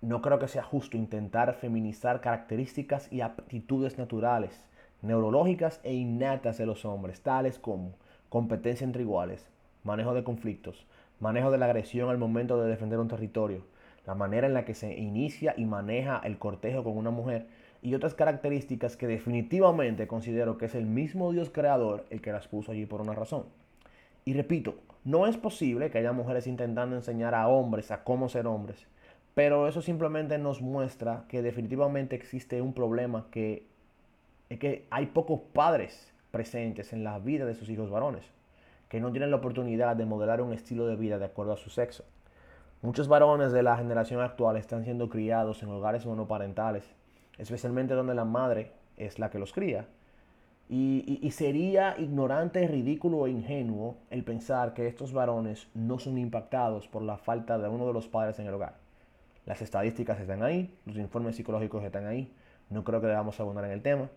no 0.00 0.22
creo 0.22 0.38
que 0.38 0.48
sea 0.48 0.62
justo 0.62 0.96
intentar 0.96 1.54
feminizar 1.54 2.20
características 2.20 3.12
y 3.12 3.20
aptitudes 3.20 3.98
naturales, 3.98 4.64
neurológicas 5.02 5.80
e 5.84 5.94
innatas 5.94 6.58
de 6.58 6.66
los 6.66 6.84
hombres, 6.84 7.20
tales 7.22 7.58
como 7.58 7.92
competencia 8.28 8.84
entre 8.84 9.02
iguales, 9.02 9.48
manejo 9.84 10.14
de 10.14 10.24
conflictos, 10.24 10.86
manejo 11.20 11.50
de 11.50 11.58
la 11.58 11.66
agresión 11.66 12.10
al 12.10 12.18
momento 12.18 12.60
de 12.60 12.68
defender 12.68 12.98
un 12.98 13.08
territorio, 13.08 13.62
la 14.06 14.14
manera 14.14 14.46
en 14.46 14.54
la 14.54 14.64
que 14.64 14.74
se 14.74 14.94
inicia 14.98 15.54
y 15.56 15.64
maneja 15.64 16.20
el 16.24 16.38
cortejo 16.38 16.84
con 16.84 16.96
una 16.96 17.10
mujer 17.10 17.46
y 17.82 17.94
otras 17.94 18.14
características 18.14 18.96
que 18.96 19.06
definitivamente 19.06 20.06
considero 20.06 20.58
que 20.58 20.66
es 20.66 20.74
el 20.74 20.86
mismo 20.86 21.32
Dios 21.32 21.50
creador 21.50 22.04
el 22.10 22.20
que 22.20 22.32
las 22.32 22.48
puso 22.48 22.72
allí 22.72 22.86
por 22.86 23.00
una 23.00 23.14
razón. 23.14 23.46
Y 24.24 24.34
repito, 24.34 24.74
no 25.04 25.26
es 25.26 25.36
posible 25.36 25.90
que 25.90 25.98
haya 25.98 26.12
mujeres 26.12 26.46
intentando 26.46 26.96
enseñar 26.96 27.34
a 27.34 27.48
hombres 27.48 27.90
a 27.90 28.04
cómo 28.04 28.28
ser 28.28 28.46
hombres, 28.46 28.86
pero 29.34 29.68
eso 29.68 29.80
simplemente 29.80 30.36
nos 30.38 30.60
muestra 30.60 31.24
que 31.28 31.40
definitivamente 31.40 32.16
existe 32.16 32.60
un 32.60 32.74
problema 32.74 33.26
que 33.30 33.66
es 34.50 34.58
que 34.58 34.86
hay 34.90 35.06
pocos 35.06 35.40
padres 35.52 36.12
presentes 36.32 36.92
en 36.92 37.04
la 37.04 37.18
vida 37.18 37.46
de 37.46 37.54
sus 37.54 37.70
hijos 37.70 37.88
varones, 37.88 38.24
que 38.88 39.00
no 39.00 39.10
tienen 39.12 39.30
la 39.30 39.36
oportunidad 39.36 39.96
de 39.96 40.04
modelar 40.04 40.42
un 40.42 40.52
estilo 40.52 40.86
de 40.86 40.96
vida 40.96 41.18
de 41.18 41.24
acuerdo 41.24 41.52
a 41.52 41.56
su 41.56 41.70
sexo. 41.70 42.04
Muchos 42.82 43.08
varones 43.08 43.52
de 43.52 43.62
la 43.62 43.76
generación 43.76 44.22
actual 44.22 44.56
están 44.56 44.84
siendo 44.84 45.10
criados 45.10 45.62
en 45.62 45.68
hogares 45.68 46.06
monoparentales, 46.06 46.90
especialmente 47.36 47.92
donde 47.92 48.14
la 48.14 48.24
madre 48.24 48.72
es 48.96 49.18
la 49.18 49.28
que 49.28 49.38
los 49.38 49.52
cría. 49.52 49.86
Y, 50.70 51.28
sería 51.32 51.94
ignorante, 51.98 52.66
ridículo 52.66 53.26
e 53.26 53.32
ingenuo 53.32 53.98
el 54.08 54.24
pensar 54.24 54.72
que 54.72 54.86
estos 54.86 55.12
varones 55.12 55.68
no 55.74 55.98
son 55.98 56.16
impactados 56.16 56.88
por 56.88 57.02
la 57.02 57.18
falta 57.18 57.58
de 57.58 57.68
uno 57.68 57.86
de 57.86 57.92
los 57.92 58.08
padres 58.08 58.38
en 58.38 58.46
el 58.46 58.54
hogar. 58.54 58.76
Las 59.44 59.60
estadísticas 59.60 60.18
están 60.18 60.42
ahí, 60.42 60.74
los 60.86 60.96
informes 60.96 61.36
psicológicos 61.36 61.84
están 61.84 62.06
ahí. 62.06 62.32
No 62.70 62.82
creo 62.82 63.02
que 63.02 63.08
debamos 63.08 63.38
abundar 63.40 63.66
en 63.66 63.72
el 63.72 63.82
tema. 63.82 64.08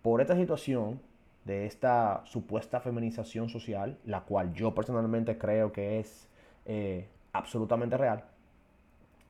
Por 0.00 0.22
esta 0.22 0.36
situación 0.36 1.02
de 1.44 1.66
esta 1.66 2.22
supuesta 2.24 2.80
feminización 2.80 3.50
social, 3.50 3.98
la 4.06 4.22
cual 4.22 4.54
yo 4.54 4.74
personalmente 4.74 5.36
creo 5.36 5.72
que 5.72 5.98
es 5.98 6.28
eh, 6.64 7.08
absolutamente 7.32 7.96
real, 7.96 8.24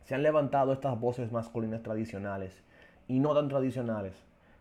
se 0.04 0.14
han 0.14 0.23
levantado 0.23 0.73
estas 0.73 0.99
voces 0.99 1.33
masculinas 1.33 1.83
tradicionales 1.83 2.62
y 3.07 3.21
no 3.21 3.35
tan 3.35 3.49
tradicionales 3.49 4.14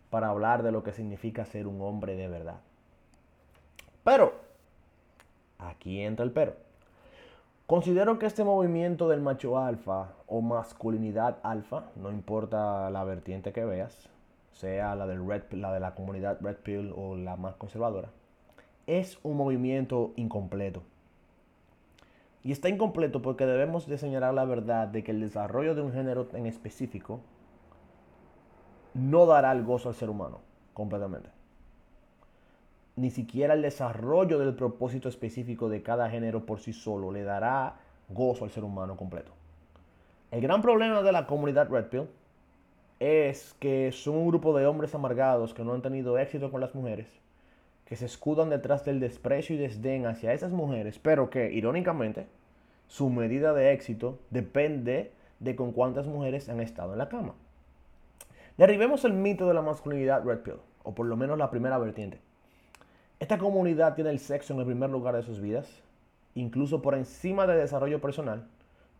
para 0.09 0.29
hablar 0.29 0.63
de 0.63 0.71
lo 0.71 0.83
que 0.83 0.93
significa 0.93 1.45
ser 1.45 1.67
un 1.67 1.81
hombre 1.81 2.15
de 2.15 2.27
verdad. 2.27 2.59
Pero, 4.03 4.33
aquí 5.57 6.01
entra 6.01 6.25
el 6.25 6.31
pero. 6.31 6.55
Considero 7.67 8.17
que 8.17 8.25
este 8.25 8.43
movimiento 8.43 9.07
del 9.07 9.21
macho 9.21 9.59
alfa 9.59 10.13
o 10.25 10.41
masculinidad 10.41 11.37
alfa, 11.43 11.83
no 11.95 12.09
importa 12.09 12.89
la 12.89 13.03
vertiente 13.03 13.53
que 13.53 13.63
veas, 13.63 14.09
sea 14.51 14.95
la, 14.95 15.05
del 15.05 15.25
red, 15.27 15.43
la 15.51 15.71
de 15.71 15.79
la 15.79 15.93
comunidad 15.93 16.39
Red 16.41 16.57
Pill 16.57 16.91
o 16.95 17.15
la 17.15 17.35
más 17.35 17.55
conservadora, 17.55 18.09
es 18.87 19.19
un 19.23 19.37
movimiento 19.37 20.13
incompleto. 20.15 20.81
Y 22.43 22.51
está 22.51 22.69
incompleto 22.69 23.21
porque 23.21 23.45
debemos 23.45 23.87
de 23.87 23.97
señalar 23.97 24.33
la 24.33 24.45
verdad 24.45 24.87
de 24.87 25.03
que 25.03 25.11
el 25.11 25.19
desarrollo 25.19 25.75
de 25.75 25.81
un 25.81 25.91
género 25.91 26.27
en 26.33 26.45
específico 26.45 27.19
no 28.93 29.25
dará 29.25 29.51
el 29.51 29.63
gozo 29.63 29.89
al 29.89 29.95
ser 29.95 30.09
humano 30.09 30.39
completamente. 30.73 31.29
Ni 32.95 33.11
siquiera 33.11 33.53
el 33.53 33.61
desarrollo 33.61 34.39
del 34.39 34.55
propósito 34.55 35.09
específico 35.09 35.69
de 35.69 35.83
cada 35.83 36.09
género 36.09 36.45
por 36.45 36.59
sí 36.59 36.73
solo 36.73 37.11
le 37.11 37.23
dará 37.23 37.75
gozo 38.09 38.45
al 38.45 38.51
ser 38.51 38.63
humano 38.63 38.97
completo. 38.97 39.31
El 40.31 40.41
gran 40.41 40.61
problema 40.61 41.01
de 41.01 41.11
la 41.11 41.25
comunidad 41.25 41.69
Red 41.69 41.87
Pill 41.87 42.07
es 42.99 43.55
que 43.59 43.91
son 43.91 44.15
un 44.15 44.27
grupo 44.27 44.57
de 44.57 44.65
hombres 44.65 44.93
amargados 44.93 45.53
que 45.53 45.63
no 45.63 45.73
han 45.73 45.81
tenido 45.81 46.17
éxito 46.17 46.51
con 46.51 46.61
las 46.61 46.75
mujeres, 46.75 47.07
que 47.89 47.95
se 47.95 48.05
escudan 48.05 48.51
detrás 48.51 48.85
del 48.85 48.99
desprecio 48.99 49.55
y 49.55 49.59
desdén 49.59 50.05
hacia 50.05 50.31
esas 50.31 50.51
mujeres, 50.51 50.99
pero 50.99 51.31
que, 51.31 51.51
irónicamente, 51.51 52.27
su 52.87 53.09
medida 53.09 53.51
de 53.51 53.73
éxito 53.73 54.19
depende 54.29 55.11
de 55.39 55.55
con 55.55 55.71
cuántas 55.71 56.05
mujeres 56.05 56.49
han 56.49 56.59
estado 56.59 56.93
en 56.93 56.99
la 56.99 57.09
cama. 57.09 57.33
Derribemos 58.59 59.05
el 59.05 59.13
mito 59.13 59.47
de 59.47 59.55
la 59.55 59.63
masculinidad 59.63 60.23
Red 60.23 60.41
Pill, 60.41 60.59
o 60.83 60.93
por 60.93 61.07
lo 61.07 61.17
menos 61.17 61.39
la 61.39 61.49
primera 61.49 61.79
vertiente. 61.79 62.19
Esta 63.19 63.39
comunidad 63.39 63.95
tiene 63.95 64.11
el 64.11 64.19
sexo 64.19 64.53
en 64.53 64.59
el 64.59 64.67
primer 64.67 64.91
lugar 64.91 65.15
de 65.15 65.23
sus 65.23 65.41
vidas, 65.41 65.81
incluso 66.35 66.83
por 66.83 66.93
encima 66.93 67.47
del 67.47 67.57
desarrollo 67.57 67.99
personal, 67.99 68.45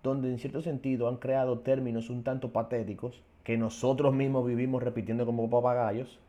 donde 0.02 0.32
en 0.32 0.40
cierto 0.40 0.62
sentido 0.62 1.08
han 1.08 1.18
creado 1.18 1.60
términos 1.60 2.10
un 2.10 2.24
tanto 2.24 2.52
patéticos 2.52 3.22
que 3.44 3.56
nosotros 3.56 4.16
mismos 4.16 4.48
vivimos 4.48 4.82
repitiendo 4.82 5.28
como 5.28 5.48
papagayos 5.48 6.20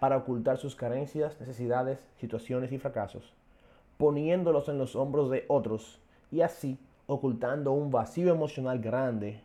para 0.00 0.16
ocultar 0.16 0.58
sus 0.58 0.76
carencias, 0.76 1.40
necesidades, 1.40 2.04
situaciones 2.16 2.72
y 2.72 2.78
fracasos, 2.78 3.34
poniéndolos 3.96 4.68
en 4.68 4.78
los 4.78 4.96
hombros 4.96 5.30
de 5.30 5.44
otros 5.48 6.00
y 6.30 6.42
así 6.42 6.78
ocultando 7.06 7.72
un 7.72 7.90
vacío 7.90 8.32
emocional 8.32 8.80
grande 8.80 9.40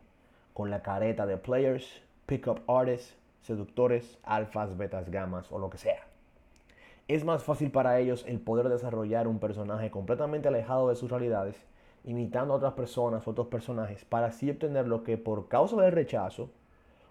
con 0.52 0.70
la 0.70 0.82
careta 0.82 1.26
de 1.26 1.36
players, 1.36 2.02
pickup 2.26 2.60
artists, 2.68 3.16
seductores, 3.42 4.18
alfas, 4.22 4.76
betas, 4.76 5.10
gamas 5.10 5.50
o 5.50 5.58
lo 5.58 5.70
que 5.70 5.78
sea. 5.78 6.06
Es 7.08 7.24
más 7.24 7.42
fácil 7.42 7.70
para 7.70 7.98
ellos 7.98 8.24
el 8.26 8.40
poder 8.40 8.68
desarrollar 8.68 9.28
un 9.28 9.38
personaje 9.38 9.90
completamente 9.90 10.48
alejado 10.48 10.88
de 10.88 10.96
sus 10.96 11.10
realidades, 11.10 11.56
imitando 12.04 12.54
a 12.54 12.56
otras 12.58 12.74
personas, 12.74 13.26
otros 13.28 13.48
personajes, 13.48 14.04
para 14.04 14.26
así 14.26 14.50
obtener 14.50 14.86
lo 14.86 15.02
que 15.02 15.18
por 15.18 15.48
causa 15.48 15.80
del 15.80 15.92
rechazo 15.92 16.50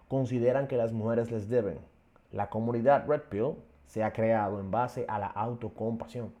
consideran 0.08 0.66
que 0.66 0.76
las 0.76 0.92
mujeres 0.92 1.30
les 1.30 1.48
deben. 1.48 1.78
La 2.34 2.50
comunidad 2.50 3.06
Red 3.06 3.22
Pill 3.28 3.54
se 3.86 4.02
ha 4.02 4.12
creado 4.12 4.58
en 4.58 4.72
base 4.72 5.04
a 5.06 5.20
la 5.20 5.28
autocompasión. 5.28 6.32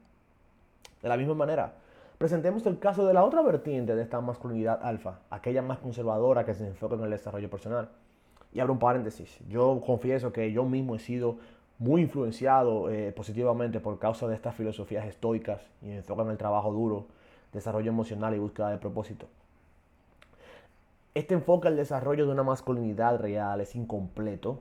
De 1.00 1.08
la 1.08 1.16
misma 1.16 1.34
manera, 1.34 1.74
presentemos 2.18 2.66
el 2.66 2.80
caso 2.80 3.06
de 3.06 3.14
la 3.14 3.22
otra 3.22 3.42
vertiente 3.42 3.94
de 3.94 4.02
esta 4.02 4.20
masculinidad 4.20 4.84
alfa, 4.84 5.20
aquella 5.30 5.62
más 5.62 5.78
conservadora 5.78 6.44
que 6.44 6.54
se 6.54 6.66
enfoca 6.66 6.96
en 6.96 7.04
el 7.04 7.10
desarrollo 7.10 7.48
personal. 7.48 7.90
Y 8.52 8.58
abro 8.58 8.72
un 8.72 8.80
paréntesis. 8.80 9.38
Yo 9.48 9.80
confieso 9.86 10.32
que 10.32 10.50
yo 10.50 10.64
mismo 10.64 10.96
he 10.96 10.98
sido 10.98 11.36
muy 11.78 12.02
influenciado 12.02 12.90
eh, 12.90 13.12
positivamente 13.12 13.78
por 13.78 14.00
causa 14.00 14.26
de 14.26 14.34
estas 14.34 14.56
filosofías 14.56 15.06
estoicas 15.06 15.60
y 15.80 15.92
enfocan 15.92 16.26
en 16.26 16.32
el 16.32 16.38
trabajo 16.38 16.72
duro, 16.72 17.06
desarrollo 17.52 17.90
emocional 17.90 18.34
y 18.34 18.40
búsqueda 18.40 18.70
de 18.70 18.78
propósito. 18.78 19.28
Este 21.14 21.34
enfoque 21.34 21.68
al 21.68 21.76
desarrollo 21.76 22.26
de 22.26 22.32
una 22.32 22.42
masculinidad 22.42 23.20
real 23.20 23.60
es 23.60 23.76
incompleto 23.76 24.58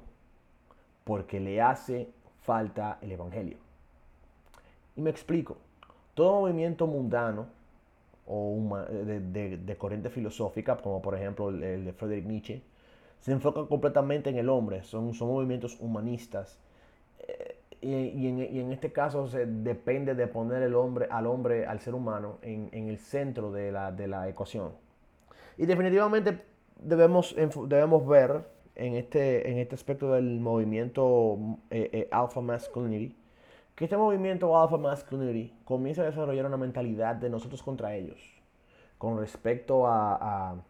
porque 1.04 1.40
le 1.40 1.62
hace 1.62 2.10
falta 2.42 2.98
el 3.02 3.12
Evangelio. 3.12 3.58
Y 4.96 5.02
me 5.02 5.10
explico. 5.10 5.58
Todo 6.14 6.42
movimiento 6.42 6.86
mundano 6.86 7.48
o 8.28 8.78
de, 8.88 9.76
corriente 9.78 10.10
filosófica, 10.10 10.78
como 10.78 11.02
por 11.02 11.16
ejemplo 11.16 11.50
el, 11.50 11.86
de 11.86 11.94
Friedrich 11.94 12.26
Nietzsche, 12.26 12.62
se 13.20 13.32
enfoca 13.32 13.66
completamente 13.68 14.30
en 14.30 14.38
el 14.38 14.50
hombre, 14.50 14.84
son, 14.84 15.14
son 15.14 15.30
movimientos 15.30 15.78
humanistas. 15.80 16.60
Eh, 17.20 17.58
y, 17.82 18.28
en, 18.60 18.72
este 18.72 18.94
caso 18.94 19.28
se 19.28 19.46
depende 19.46 20.16
de 20.16 20.28
poner 20.28 20.64
el 20.64 20.74
hombre, 20.74 21.08
al 21.12 21.28
hombre, 21.28 21.66
al 21.66 21.82
ser 21.82 21.96
humano, 21.96 22.38
en, 22.42 22.70
el 22.72 22.98
centro 22.98 23.52
de 23.52 23.72
la, 23.72 24.30
ecuación. 24.30 24.72
Y 25.58 25.66
definitivamente 25.66 26.44
debemos, 26.80 27.36
debemos 27.36 28.08
ver 28.08 28.46
en 28.76 28.96
este, 28.96 29.50
en 29.50 29.60
este 29.60 29.76
aspecto 29.76 30.14
del 30.14 30.40
movimiento 30.40 31.38
eh, 31.70 31.90
eh, 31.92 32.08
Alpha 32.12 32.42
Masculinity, 32.42 33.16
que 33.76 33.86
este 33.86 33.98
movimiento 33.98 34.60
Alpha 34.60 34.78
Masculinity 34.78 35.54
comienza 35.66 36.04
a 36.04 36.06
desarrollar 36.06 36.46
una 36.46 36.58
mentalidad 36.58 37.16
de 37.16 37.30
nosotros 37.30 37.64
contra 37.64 37.96
ellos, 37.96 38.20
con 38.98 39.18
respecto 39.20 39.88
a 39.88 40.64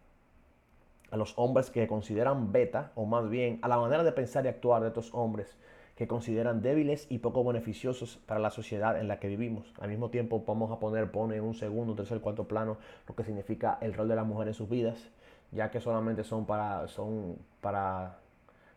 a 1.13 1.17
los 1.17 1.33
hombres 1.37 1.69
que 1.69 1.87
consideran 1.87 2.51
beta, 2.51 2.91
o 2.95 3.05
más 3.05 3.29
bien 3.29 3.59
a 3.61 3.67
la 3.67 3.77
manera 3.77 4.03
de 4.03 4.11
pensar 4.11 4.45
y 4.45 4.47
actuar 4.47 4.81
de 4.81 4.87
estos 4.87 5.13
hombres 5.13 5.55
que 5.95 6.07
consideran 6.07 6.63
débiles 6.63 7.05
y 7.07 7.19
poco 7.19 7.43
beneficiosos 7.43 8.17
para 8.25 8.39
la 8.39 8.49
sociedad 8.49 8.99
en 8.99 9.07
la 9.07 9.19
que 9.19 9.27
vivimos. 9.27 9.71
Al 9.79 9.89
mismo 9.89 10.09
tiempo 10.09 10.43
vamos 10.47 10.71
a 10.71 10.79
poner, 10.79 11.11
pone 11.11 11.35
en 11.35 11.43
un 11.43 11.53
segundo, 11.53 11.93
tercer, 11.93 12.19
cuarto 12.19 12.47
plano 12.47 12.79
lo 13.07 13.15
que 13.15 13.23
significa 13.23 13.77
el 13.81 13.93
rol 13.93 14.07
de 14.07 14.15
la 14.15 14.23
mujer 14.23 14.47
en 14.47 14.55
sus 14.55 14.67
vidas, 14.67 15.11
ya 15.53 15.69
que 15.71 15.79
solamente 15.79 16.23
son 16.23 16.45
para, 16.45 16.87
son 16.87 17.37
para, 17.61 18.17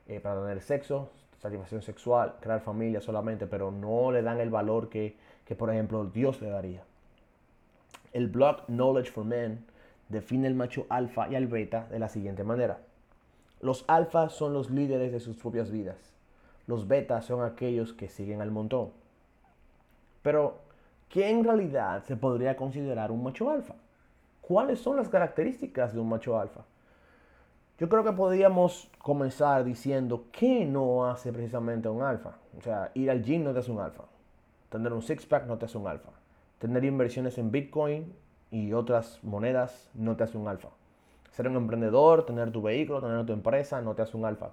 eh, 0.07 0.21
para 0.21 0.41
tener 0.43 0.61
sexo, 0.61 1.11
satisfacción 1.39 1.83
sexual, 1.83 2.37
crear 2.41 2.61
familia 2.61 3.01
solamente, 3.01 3.47
pero 3.47 3.71
no 3.71 4.13
le 4.13 4.23
dan 4.23 4.41
el 4.41 4.51
valor 4.51 4.89
que, 4.89 5.17
que 5.45 5.55
por 5.55 5.71
ejemplo 5.71 6.05
Dios 6.05 6.41
le 6.41 6.51
daría. 6.51 6.83
El 8.13 8.29
blog 8.29 8.65
Knowledge 8.67 9.11
for 9.11 9.25
Men 9.25 9.65
define 10.09 10.47
el 10.47 10.55
macho 10.55 10.87
alfa 10.89 11.29
y 11.29 11.35
al 11.35 11.47
beta 11.47 11.87
de 11.91 11.99
la 11.99 12.09
siguiente 12.09 12.45
manera. 12.45 12.79
Los 13.61 13.85
alfas 13.89 14.33
son 14.33 14.53
los 14.53 14.71
líderes 14.71 15.13
de 15.13 15.21
sus 15.21 15.37
propias 15.37 15.71
vidas. 15.71 16.15
Los 16.67 16.89
betas 16.89 17.25
son 17.25 17.45
aquellos 17.45 17.93
que 17.93 18.09
siguen 18.09 18.41
al 18.41 18.51
montón. 18.51 18.91
Pero, 20.23 20.59
¿qué 21.09 21.31
en 21.31 21.45
realidad 21.45 22.03
se 22.05 22.17
podría 22.17 22.57
considerar 22.57 23.11
un 23.11 23.23
macho 23.23 23.51
alfa? 23.51 23.75
¿Cuáles 24.47 24.79
son 24.79 24.97
las 24.97 25.09
características 25.09 25.93
de 25.93 25.99
un 25.99 26.09
macho 26.09 26.39
alfa? 26.39 26.61
Yo 27.81 27.89
creo 27.89 28.05
que 28.05 28.13
podríamos 28.13 28.89
comenzar 28.99 29.65
diciendo 29.65 30.27
qué 30.31 30.65
no 30.65 31.11
hace 31.11 31.33
precisamente 31.33 31.89
un 31.89 32.03
alfa. 32.03 32.37
O 32.57 32.63
sea, 32.63 32.93
ir 32.95 33.11
al 33.11 33.25
gym 33.25 33.43
no 33.43 33.53
te 33.53 33.59
hace 33.59 33.73
un 33.73 33.81
alfa. 33.81 34.05
Tener 34.69 34.93
un 34.93 35.03
six-pack 35.03 35.49
no 35.49 35.59
te 35.59 35.65
hace 35.65 35.77
un 35.77 35.89
alfa. 35.89 36.11
Tener 36.61 36.85
inversiones 36.85 37.39
en 37.39 37.51
Bitcoin 37.51 38.15
y 38.53 38.73
otras 38.73 39.19
monedas 39.25 39.91
no 39.95 40.15
te 40.15 40.23
hace 40.23 40.39
un 40.39 40.47
alfa. 40.47 40.69
Ser 41.33 41.49
un 41.49 41.57
emprendedor, 41.57 42.25
tener 42.25 42.53
tu 42.53 42.63
vehículo, 42.63 43.01
tener 43.01 43.27
tu 43.27 43.33
empresa 43.33 43.81
no 43.81 43.97
te 43.97 44.03
hace 44.03 44.17
un 44.17 44.27
alfa. 44.27 44.53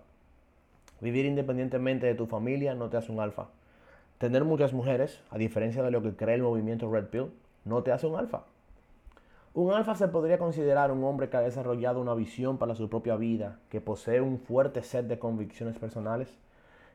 Vivir 1.01 1.25
independientemente 1.25 2.07
de 2.07 2.15
tu 2.15 2.25
familia 2.25 2.73
no 2.73 2.89
te 2.89 2.97
hace 2.97 3.11
un 3.11 3.19
alfa. 3.19 3.49
Tener 4.17 4.43
muchas 4.43 4.73
mujeres, 4.73 5.21
a 5.29 5.37
diferencia 5.37 5.83
de 5.83 5.91
lo 5.91 6.01
que 6.01 6.15
cree 6.15 6.33
el 6.33 6.41
movimiento 6.41 6.91
Red 6.91 7.09
Pill, 7.09 7.31
no 7.63 7.83
te 7.83 7.91
hace 7.91 8.07
un 8.07 8.15
alfa. 8.15 8.45
Un 9.55 9.71
alfa 9.71 9.93
se 9.93 10.07
podría 10.07 10.39
considerar 10.39 10.91
un 10.91 11.03
hombre 11.03 11.29
que 11.29 11.37
ha 11.37 11.41
desarrollado 11.41 12.01
una 12.01 12.15
visión 12.15 12.57
para 12.57 12.73
su 12.73 12.89
propia 12.89 13.15
vida, 13.17 13.59
que 13.69 13.81
posee 13.81 14.19
un 14.19 14.39
fuerte 14.39 14.81
set 14.81 15.05
de 15.05 15.19
convicciones 15.19 15.77
personales 15.77 16.39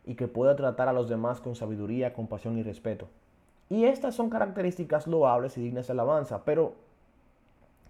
y 0.05 0.17
que 0.17 0.27
puede 0.27 0.57
tratar 0.57 0.89
a 0.89 0.93
los 0.93 1.09
demás 1.09 1.41
con 1.41 1.55
sabiduría, 1.55 2.13
compasión 2.15 2.59
y 2.59 2.65
respeto. 2.65 3.09
Y 3.69 3.85
estas 3.85 4.17
son 4.17 4.29
características 4.29 5.07
loables 5.07 5.57
y 5.57 5.63
dignas 5.63 5.87
de 5.87 5.93
alabanza, 5.93 6.45
pero 6.45 6.75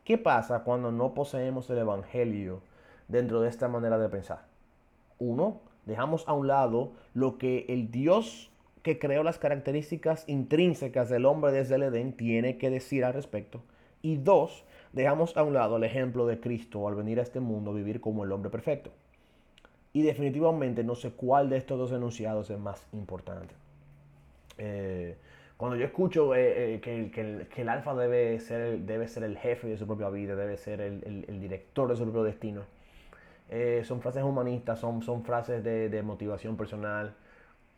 ¿qué 0.05 0.19
pasa 0.19 0.65
cuando 0.65 0.93
no 0.93 1.15
poseemos 1.15 1.71
el 1.71 1.79
Evangelio 1.79 2.61
dentro 3.07 3.41
de 3.41 3.49
esta 3.49 3.69
manera 3.69 3.97
de 3.97 4.11
pensar? 4.11 4.43
Uno, 5.19 5.63
dejamos 5.87 6.29
a 6.29 6.35
un 6.35 6.47
lado 6.47 6.93
lo 7.15 7.39
que 7.39 7.65
el 7.71 7.91
Dios 7.91 8.51
que 8.83 8.99
creó 8.99 9.23
las 9.23 9.39
características 9.39 10.25
intrínsecas 10.29 11.09
del 11.09 11.25
hombre 11.25 11.53
desde 11.53 11.77
el 11.77 11.85
Edén 11.85 12.13
tiene 12.13 12.59
que 12.59 12.69
decir 12.69 13.07
al 13.07 13.15
respecto. 13.15 13.63
Y 14.03 14.17
dos, 14.17 14.65
dejamos 14.93 15.37
a 15.37 15.43
un 15.43 15.55
lado 15.55 15.77
el 15.77 15.85
ejemplo 15.85 16.27
de 16.27 16.41
Cristo 16.41 16.87
al 16.87 16.95
venir 16.95 17.19
a 17.19 17.23
este 17.23 17.41
mundo 17.41 17.71
a 17.71 17.75
vivir 17.75 18.01
como 18.01 18.25
el 18.25 18.33
hombre 18.33 18.51
perfecto. 18.51 18.91
Y 19.93 20.03
definitivamente 20.03 20.85
no 20.85 20.95
sé 20.95 21.13
cuál 21.13 21.51
de 21.51 21.57
estos 21.57 21.79
dos 21.79 21.93
enunciados 21.93 22.51
es 22.51 22.59
más 22.59 22.87
importante. 22.93 23.55
Eh, 24.59 25.17
cuando 25.57 25.77
yo 25.77 25.87
escucho 25.87 26.35
eh, 26.35 26.75
eh, 26.75 26.81
que, 26.81 27.63
el, 27.63 27.69
alfa 27.69 27.95
debe 27.95 28.39
ser, 28.39 28.81
debe 28.81 29.09
ser 29.09 29.25
el 29.25 29.37
jefe 29.37 29.67
de 29.67 29.77
su 29.77 29.87
propia 29.87 30.09
vida, 30.09 30.37
debe 30.37 30.57
ser 30.57 30.81
el, 30.81 31.41
director 31.41 31.89
de 31.89 31.97
su 31.97 32.05
propio 32.05 32.23
destino, 32.23 32.63
son 33.83 34.01
frases 34.01 34.23
humanistas, 34.23 34.79
son, 34.79 35.03
frases 35.25 35.65
de, 35.65 35.89
de, 35.89 36.03
motivación 36.03 36.57
personal. 36.57 37.15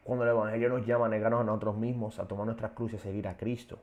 Cuando 0.04 0.24
el 0.24 0.30
Evangelio 0.30 0.68
nos 0.68 0.86
llama 0.86 1.06
a 1.06 1.08
negarnos 1.08 1.42
a 1.42 1.44
nosotros 1.44 1.76
mismos, 1.76 2.18
a 2.18 2.26
tomar 2.26 2.46
nuestras 2.46 2.72
cruces 2.72 3.00
y 3.00 3.02
seguir 3.04 3.28
a 3.28 3.36
Cristo. 3.36 3.78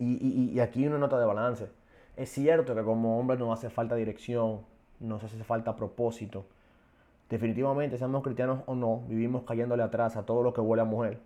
Y, 0.00 0.58
aquí 0.60 0.86
una 0.86 0.96
nota 0.96 1.18
de 1.18 1.26
balance. 1.26 1.68
Es 2.16 2.30
cierto 2.30 2.74
que 2.74 2.82
como 2.82 3.20
hombre 3.20 3.36
nos 3.36 3.58
hace 3.58 3.68
falta 3.68 3.94
dirección, 3.96 4.60
nos 4.98 5.22
hace 5.22 5.44
falta 5.44 5.76
propósito. 5.76 6.46
Definitivamente, 7.28 7.98
seamos 7.98 8.22
cristianos 8.22 8.62
o 8.66 8.74
no, 8.74 9.02
vivimos 9.08 9.44
cayéndole 9.44 9.82
atrás 9.82 10.16
a 10.16 10.24
todo 10.24 10.42
lo 10.42 10.54
que 10.54 10.62
huele 10.62 10.82
a 10.82 10.86
mujer. 10.86 11.18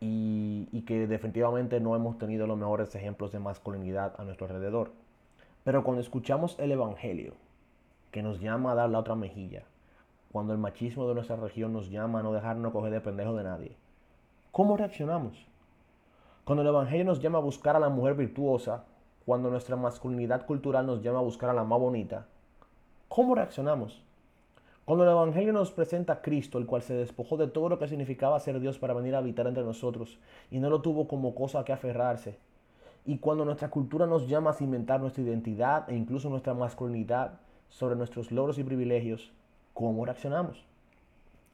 Y, 0.00 0.68
y, 0.70 0.82
que 0.82 1.06
definitivamente 1.06 1.80
no 1.80 1.96
hemos 1.96 2.18
tenido 2.18 2.46
los 2.46 2.58
mejores 2.58 2.94
ejemplos 2.94 3.32
de 3.32 3.38
masculinidad 3.38 4.14
a 4.18 4.24
nuestro 4.24 4.46
alrededor. 4.46 4.90
Pero 5.64 5.82
cuando 5.82 6.02
escuchamos 6.02 6.58
el 6.58 6.72
Evangelio, 6.72 7.34
que 8.10 8.22
nos 8.22 8.38
llama 8.40 8.72
a 8.72 8.74
dar 8.74 8.90
la 8.90 8.98
otra 8.98 9.14
mejilla, 9.14 9.62
cuando 10.30 10.52
el 10.52 10.58
machismo 10.58 11.08
de 11.08 11.14
nuestra 11.14 11.36
región 11.36 11.72
nos 11.72 11.88
llama 11.90 12.20
a 12.20 12.22
no 12.22 12.32
dejarnos 12.34 12.72
coger 12.72 12.92
de 12.92 13.00
pendejo 13.00 13.34
de 13.34 13.44
nadie, 13.44 13.76
¿cómo 14.50 14.76
reaccionamos? 14.76 15.51
Cuando 16.44 16.62
el 16.62 16.68
Evangelio 16.68 17.04
nos 17.04 17.20
llama 17.20 17.38
a 17.38 17.42
buscar 17.42 17.76
a 17.76 17.80
la 17.80 17.88
mujer 17.88 18.14
virtuosa, 18.14 18.84
cuando 19.24 19.48
nuestra 19.48 19.76
masculinidad 19.76 20.44
cultural 20.44 20.84
nos 20.84 21.00
llama 21.00 21.20
a 21.20 21.22
buscar 21.22 21.50
a 21.50 21.54
la 21.54 21.62
más 21.62 21.78
bonita, 21.78 22.26
¿cómo 23.08 23.36
reaccionamos? 23.36 24.02
Cuando 24.84 25.04
el 25.04 25.10
Evangelio 25.10 25.52
nos 25.52 25.70
presenta 25.70 26.14
a 26.14 26.22
Cristo, 26.22 26.58
el 26.58 26.66
cual 26.66 26.82
se 26.82 26.94
despojó 26.94 27.36
de 27.36 27.46
todo 27.46 27.68
lo 27.68 27.78
que 27.78 27.86
significaba 27.86 28.40
ser 28.40 28.58
Dios 28.58 28.80
para 28.80 28.92
venir 28.92 29.14
a 29.14 29.18
habitar 29.18 29.46
entre 29.46 29.62
nosotros 29.62 30.18
y 30.50 30.58
no 30.58 30.68
lo 30.68 30.82
tuvo 30.82 31.06
como 31.06 31.36
cosa 31.36 31.60
a 31.60 31.64
que 31.64 31.72
aferrarse, 31.72 32.40
y 33.04 33.18
cuando 33.18 33.44
nuestra 33.44 33.70
cultura 33.70 34.06
nos 34.06 34.26
llama 34.26 34.50
a 34.50 34.54
cimentar 34.54 35.00
nuestra 35.00 35.22
identidad 35.22 35.88
e 35.88 35.94
incluso 35.94 36.28
nuestra 36.28 36.54
masculinidad 36.54 37.34
sobre 37.68 37.94
nuestros 37.94 38.32
logros 38.32 38.58
y 38.58 38.64
privilegios, 38.64 39.32
¿cómo 39.74 40.04
reaccionamos? 40.04 40.64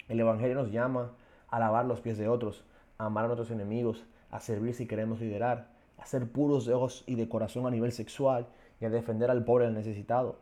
El 0.08 0.20
Evangelio 0.20 0.54
nos 0.54 0.72
llama 0.72 1.12
a 1.48 1.58
lavar 1.58 1.84
los 1.84 2.00
pies 2.00 2.16
de 2.16 2.28
otros, 2.28 2.64
a 2.96 3.06
amar 3.06 3.24
a 3.24 3.28
nuestros 3.28 3.50
enemigos, 3.50 4.06
a 4.30 4.40
servir 4.40 4.74
si 4.74 4.86
queremos 4.86 5.20
liderar, 5.20 5.68
a 5.98 6.06
ser 6.06 6.26
puros 6.30 6.66
de 6.66 6.74
ojos 6.74 7.04
y 7.06 7.14
de 7.14 7.28
corazón 7.28 7.66
a 7.66 7.70
nivel 7.70 7.92
sexual 7.92 8.46
y 8.80 8.84
a 8.84 8.90
defender 8.90 9.30
al 9.30 9.44
pobre 9.44 9.66
al 9.66 9.74
necesitado. 9.74 10.36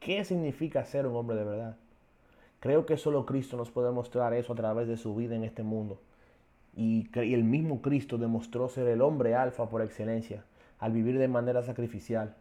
¿Qué 0.00 0.24
significa 0.24 0.84
ser 0.84 1.06
un 1.06 1.16
hombre 1.16 1.36
de 1.36 1.44
verdad? 1.44 1.76
Creo 2.60 2.86
que 2.86 2.96
solo 2.96 3.26
Cristo 3.26 3.56
nos 3.56 3.70
puede 3.70 3.90
mostrar 3.90 4.34
eso 4.34 4.52
a 4.52 4.56
través 4.56 4.88
de 4.88 4.96
su 4.96 5.14
vida 5.14 5.34
en 5.34 5.44
este 5.44 5.62
mundo. 5.62 6.00
Y, 6.76 7.08
el 7.14 7.44
mismo 7.44 7.80
Cristo 7.80 8.18
demostró 8.18 8.68
ser 8.68 8.86
el 8.88 9.00
hombre 9.00 9.34
alfa 9.34 9.68
por 9.68 9.82
excelencia, 9.82 10.44
al 10.78 10.92
vivir 10.92 11.18
de 11.18 11.28
manera 11.28 11.62
sacrificial, 11.62 12.34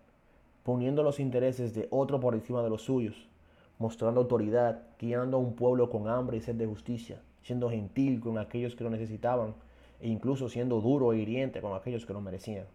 poniendo 0.63 1.04
los 1.04 1.19
intereses 1.19 1.74
de 1.74 1.88
otro 1.89 2.19
por 2.19 2.34
encima 2.34 2.62
de 2.62 2.69
los 2.69 2.82
suyos, 2.82 3.30
mostrando 3.80 4.21
autoridad, 4.21 4.84
guiando 5.00 5.38
a 5.38 5.39
un 5.39 5.54
pueblo 5.54 5.89
con 5.89 6.08
hambre 6.08 6.38
y 6.38 6.41
sed 6.41 6.56
de 6.56 6.65
justicia, 6.65 7.21
siendo 7.43 7.69
gentil 7.69 8.19
con 8.19 8.38
aquellos 8.38 8.76
que 8.76 8.84
lo 8.84 8.89
necesitaban 8.89 9.54
e 9.99 10.08
incluso 10.10 10.49
siendo 10.49 10.81
duro 10.81 11.13
e 11.13 11.17
hiriente 11.17 11.62
con 11.62 11.75
aquellos 11.75 12.05
que 12.05 12.13
lo 12.13 12.21
merecían. 12.21 12.65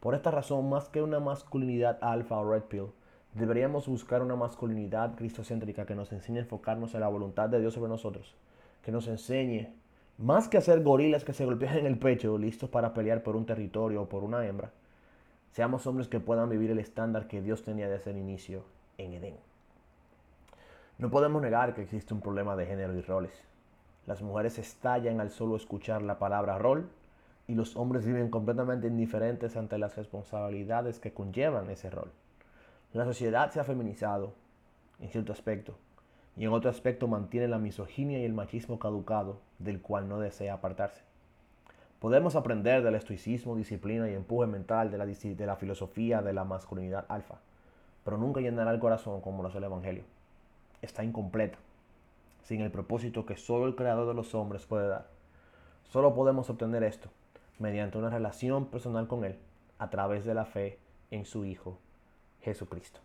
Por 0.00 0.14
esta 0.14 0.30
razón, 0.30 0.68
más 0.68 0.88
que 0.88 1.02
una 1.02 1.20
masculinidad 1.20 1.98
alfa 2.02 2.38
o 2.38 2.50
red 2.50 2.62
pill, 2.62 2.92
deberíamos 3.34 3.88
buscar 3.88 4.22
una 4.22 4.36
masculinidad 4.36 5.14
cristocéntrica 5.14 5.86
que 5.86 5.94
nos 5.94 6.12
enseñe 6.12 6.38
a 6.38 6.42
enfocarnos 6.42 6.94
en 6.94 7.00
la 7.00 7.08
voluntad 7.08 7.48
de 7.48 7.60
Dios 7.60 7.74
sobre 7.74 7.88
nosotros, 7.88 8.34
que 8.82 8.92
nos 8.92 9.08
enseñe, 9.08 9.72
más 10.18 10.48
que 10.48 10.58
hacer 10.58 10.82
gorilas 10.82 11.24
que 11.24 11.32
se 11.32 11.44
golpean 11.44 11.78
en 11.78 11.86
el 11.86 11.98
pecho, 11.98 12.38
listos 12.38 12.70
para 12.70 12.94
pelear 12.94 13.22
por 13.22 13.34
un 13.34 13.46
territorio 13.46 14.02
o 14.02 14.08
por 14.08 14.22
una 14.22 14.46
hembra, 14.46 14.70
seamos 15.52 15.86
hombres 15.86 16.08
que 16.08 16.20
puedan 16.20 16.48
vivir 16.48 16.70
el 16.70 16.78
estándar 16.78 17.26
que 17.26 17.40
Dios 17.42 17.62
tenía 17.62 17.88
desde 17.88 18.10
el 18.10 18.18
inicio 18.18 18.64
en 18.98 19.14
Edén. 19.14 19.36
No 20.98 21.10
podemos 21.10 21.42
negar 21.42 21.74
que 21.74 21.82
existe 21.82 22.14
un 22.14 22.20
problema 22.20 22.54
de 22.54 22.66
género 22.66 22.94
y 22.96 23.00
roles. 23.00 23.32
Las 24.06 24.20
mujeres 24.20 24.58
estallan 24.58 25.20
al 25.20 25.30
solo 25.30 25.56
escuchar 25.56 26.02
la 26.02 26.18
palabra 26.18 26.58
rol 26.58 26.90
y 27.48 27.54
los 27.54 27.76
hombres 27.76 28.04
viven 28.04 28.28
completamente 28.28 28.86
indiferentes 28.86 29.56
ante 29.56 29.78
las 29.78 29.96
responsabilidades 29.96 30.98
que 30.98 31.12
conllevan 31.12 31.70
ese 31.70 31.88
rol. 31.88 32.10
La 32.92 33.04
sociedad 33.04 33.50
se 33.50 33.60
ha 33.60 33.64
feminizado 33.64 34.34
en 35.00 35.08
cierto 35.08 35.32
aspecto 35.32 35.74
y 36.36 36.44
en 36.44 36.52
otro 36.52 36.68
aspecto 36.68 37.08
mantiene 37.08 37.48
la 37.48 37.58
misoginia 37.58 38.18
y 38.18 38.24
el 38.24 38.34
machismo 38.34 38.78
caducado 38.78 39.38
del 39.58 39.80
cual 39.80 40.08
no 40.08 40.20
desea 40.20 40.54
apartarse. 40.54 41.02
Podemos 41.98 42.36
aprender 42.36 42.82
del 42.82 42.96
estoicismo, 42.96 43.56
disciplina 43.56 44.10
y 44.10 44.14
empuje 44.14 44.46
mental 44.46 44.90
de 44.90 44.98
la, 44.98 45.06
de 45.06 45.46
la 45.46 45.56
filosofía 45.56 46.20
de 46.20 46.34
la 46.34 46.44
masculinidad 46.44 47.06
alfa, 47.08 47.36
pero 48.04 48.18
nunca 48.18 48.42
llenará 48.42 48.70
el 48.72 48.80
corazón 48.80 49.22
como 49.22 49.42
lo 49.42 49.48
hace 49.48 49.58
el 49.58 49.64
Evangelio. 49.64 50.04
Está 50.82 51.02
incompleta 51.02 51.56
sin 52.44 52.60
el 52.60 52.70
propósito 52.70 53.26
que 53.26 53.36
solo 53.36 53.66
el 53.66 53.74
Creador 53.74 54.06
de 54.06 54.14
los 54.14 54.34
hombres 54.34 54.66
puede 54.66 54.86
dar. 54.88 55.08
Solo 55.84 56.14
podemos 56.14 56.48
obtener 56.50 56.84
esto 56.84 57.10
mediante 57.58 57.98
una 57.98 58.10
relación 58.10 58.66
personal 58.66 59.08
con 59.08 59.24
Él 59.24 59.38
a 59.78 59.90
través 59.90 60.24
de 60.24 60.34
la 60.34 60.44
fe 60.44 60.78
en 61.10 61.24
su 61.24 61.44
Hijo 61.44 61.78
Jesucristo. 62.40 63.00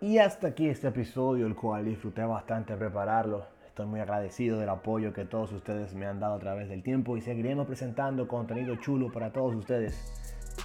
Y 0.00 0.18
hasta 0.18 0.48
aquí 0.48 0.68
este 0.68 0.88
episodio, 0.88 1.46
el 1.46 1.54
cual 1.54 1.84
disfruté 1.84 2.22
bastante 2.22 2.76
prepararlo. 2.76 3.44
Estoy 3.66 3.86
muy 3.86 4.00
agradecido 4.00 4.58
del 4.58 4.68
apoyo 4.68 5.12
que 5.12 5.24
todos 5.24 5.52
ustedes 5.52 5.94
me 5.94 6.06
han 6.06 6.20
dado 6.20 6.34
a 6.34 6.38
través 6.38 6.68
del 6.68 6.82
tiempo 6.82 7.16
y 7.16 7.20
seguiremos 7.20 7.66
presentando 7.66 8.26
contenido 8.26 8.76
chulo 8.76 9.12
para 9.12 9.32
todos 9.32 9.54
ustedes. 9.54 9.94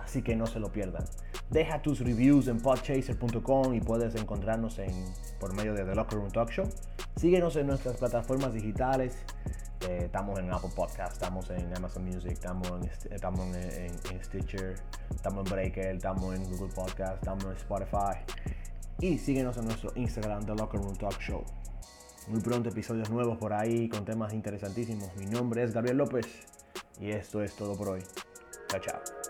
Así 0.01 0.21
que 0.21 0.35
no 0.35 0.45
se 0.45 0.59
lo 0.59 0.71
pierdan. 0.71 1.03
Deja 1.49 1.81
tus 1.81 1.99
reviews 1.99 2.47
en 2.47 2.59
podchaser.com 2.59 3.73
y 3.73 3.79
puedes 3.79 4.15
encontrarnos 4.15 4.79
en, 4.79 4.93
por 5.39 5.53
medio 5.53 5.73
de 5.73 5.85
The 5.85 5.95
Locker 5.95 6.17
Room 6.17 6.31
Talk 6.31 6.49
Show. 6.49 6.67
Síguenos 7.15 7.55
en 7.55 7.67
nuestras 7.67 7.97
plataformas 7.97 8.53
digitales. 8.53 9.15
Eh, 9.87 10.03
estamos 10.05 10.39
en 10.39 10.51
Apple 10.51 10.71
Podcast, 10.75 11.13
estamos 11.13 11.49
en 11.51 11.75
Amazon 11.75 12.05
Music, 12.05 12.31
estamos 12.31 12.67
en, 12.71 12.89
estamos 13.11 13.55
en, 13.55 14.23
Stitcher, 14.23 14.75
estamos 15.13 15.45
en 15.45 15.51
Breaker, 15.51 15.95
estamos 15.95 16.35
en 16.35 16.43
Google 16.49 16.73
Podcast, 16.73 17.15
estamos 17.15 17.45
en 17.45 17.51
Spotify. 17.51 18.17
Y 18.99 19.17
síguenos 19.19 19.57
en 19.57 19.65
nuestro 19.65 19.91
Instagram, 19.95 20.45
The 20.45 20.55
Locker 20.55 20.81
Room 20.81 20.95
Talk 20.95 21.19
Show. 21.19 21.43
Muy 22.27 22.41
pronto 22.41 22.69
episodios 22.69 23.11
nuevos 23.11 23.37
por 23.37 23.53
ahí 23.53 23.87
con 23.87 24.03
temas 24.03 24.33
interesantísimos. 24.33 25.15
Mi 25.17 25.27
nombre 25.27 25.61
es 25.63 25.73
Gabriel 25.73 25.97
López 25.97 26.25
y 26.99 27.11
esto 27.11 27.43
es 27.43 27.55
todo 27.55 27.77
por 27.77 27.89
hoy. 27.89 28.03
Chao, 28.67 28.79
chao. 28.79 29.24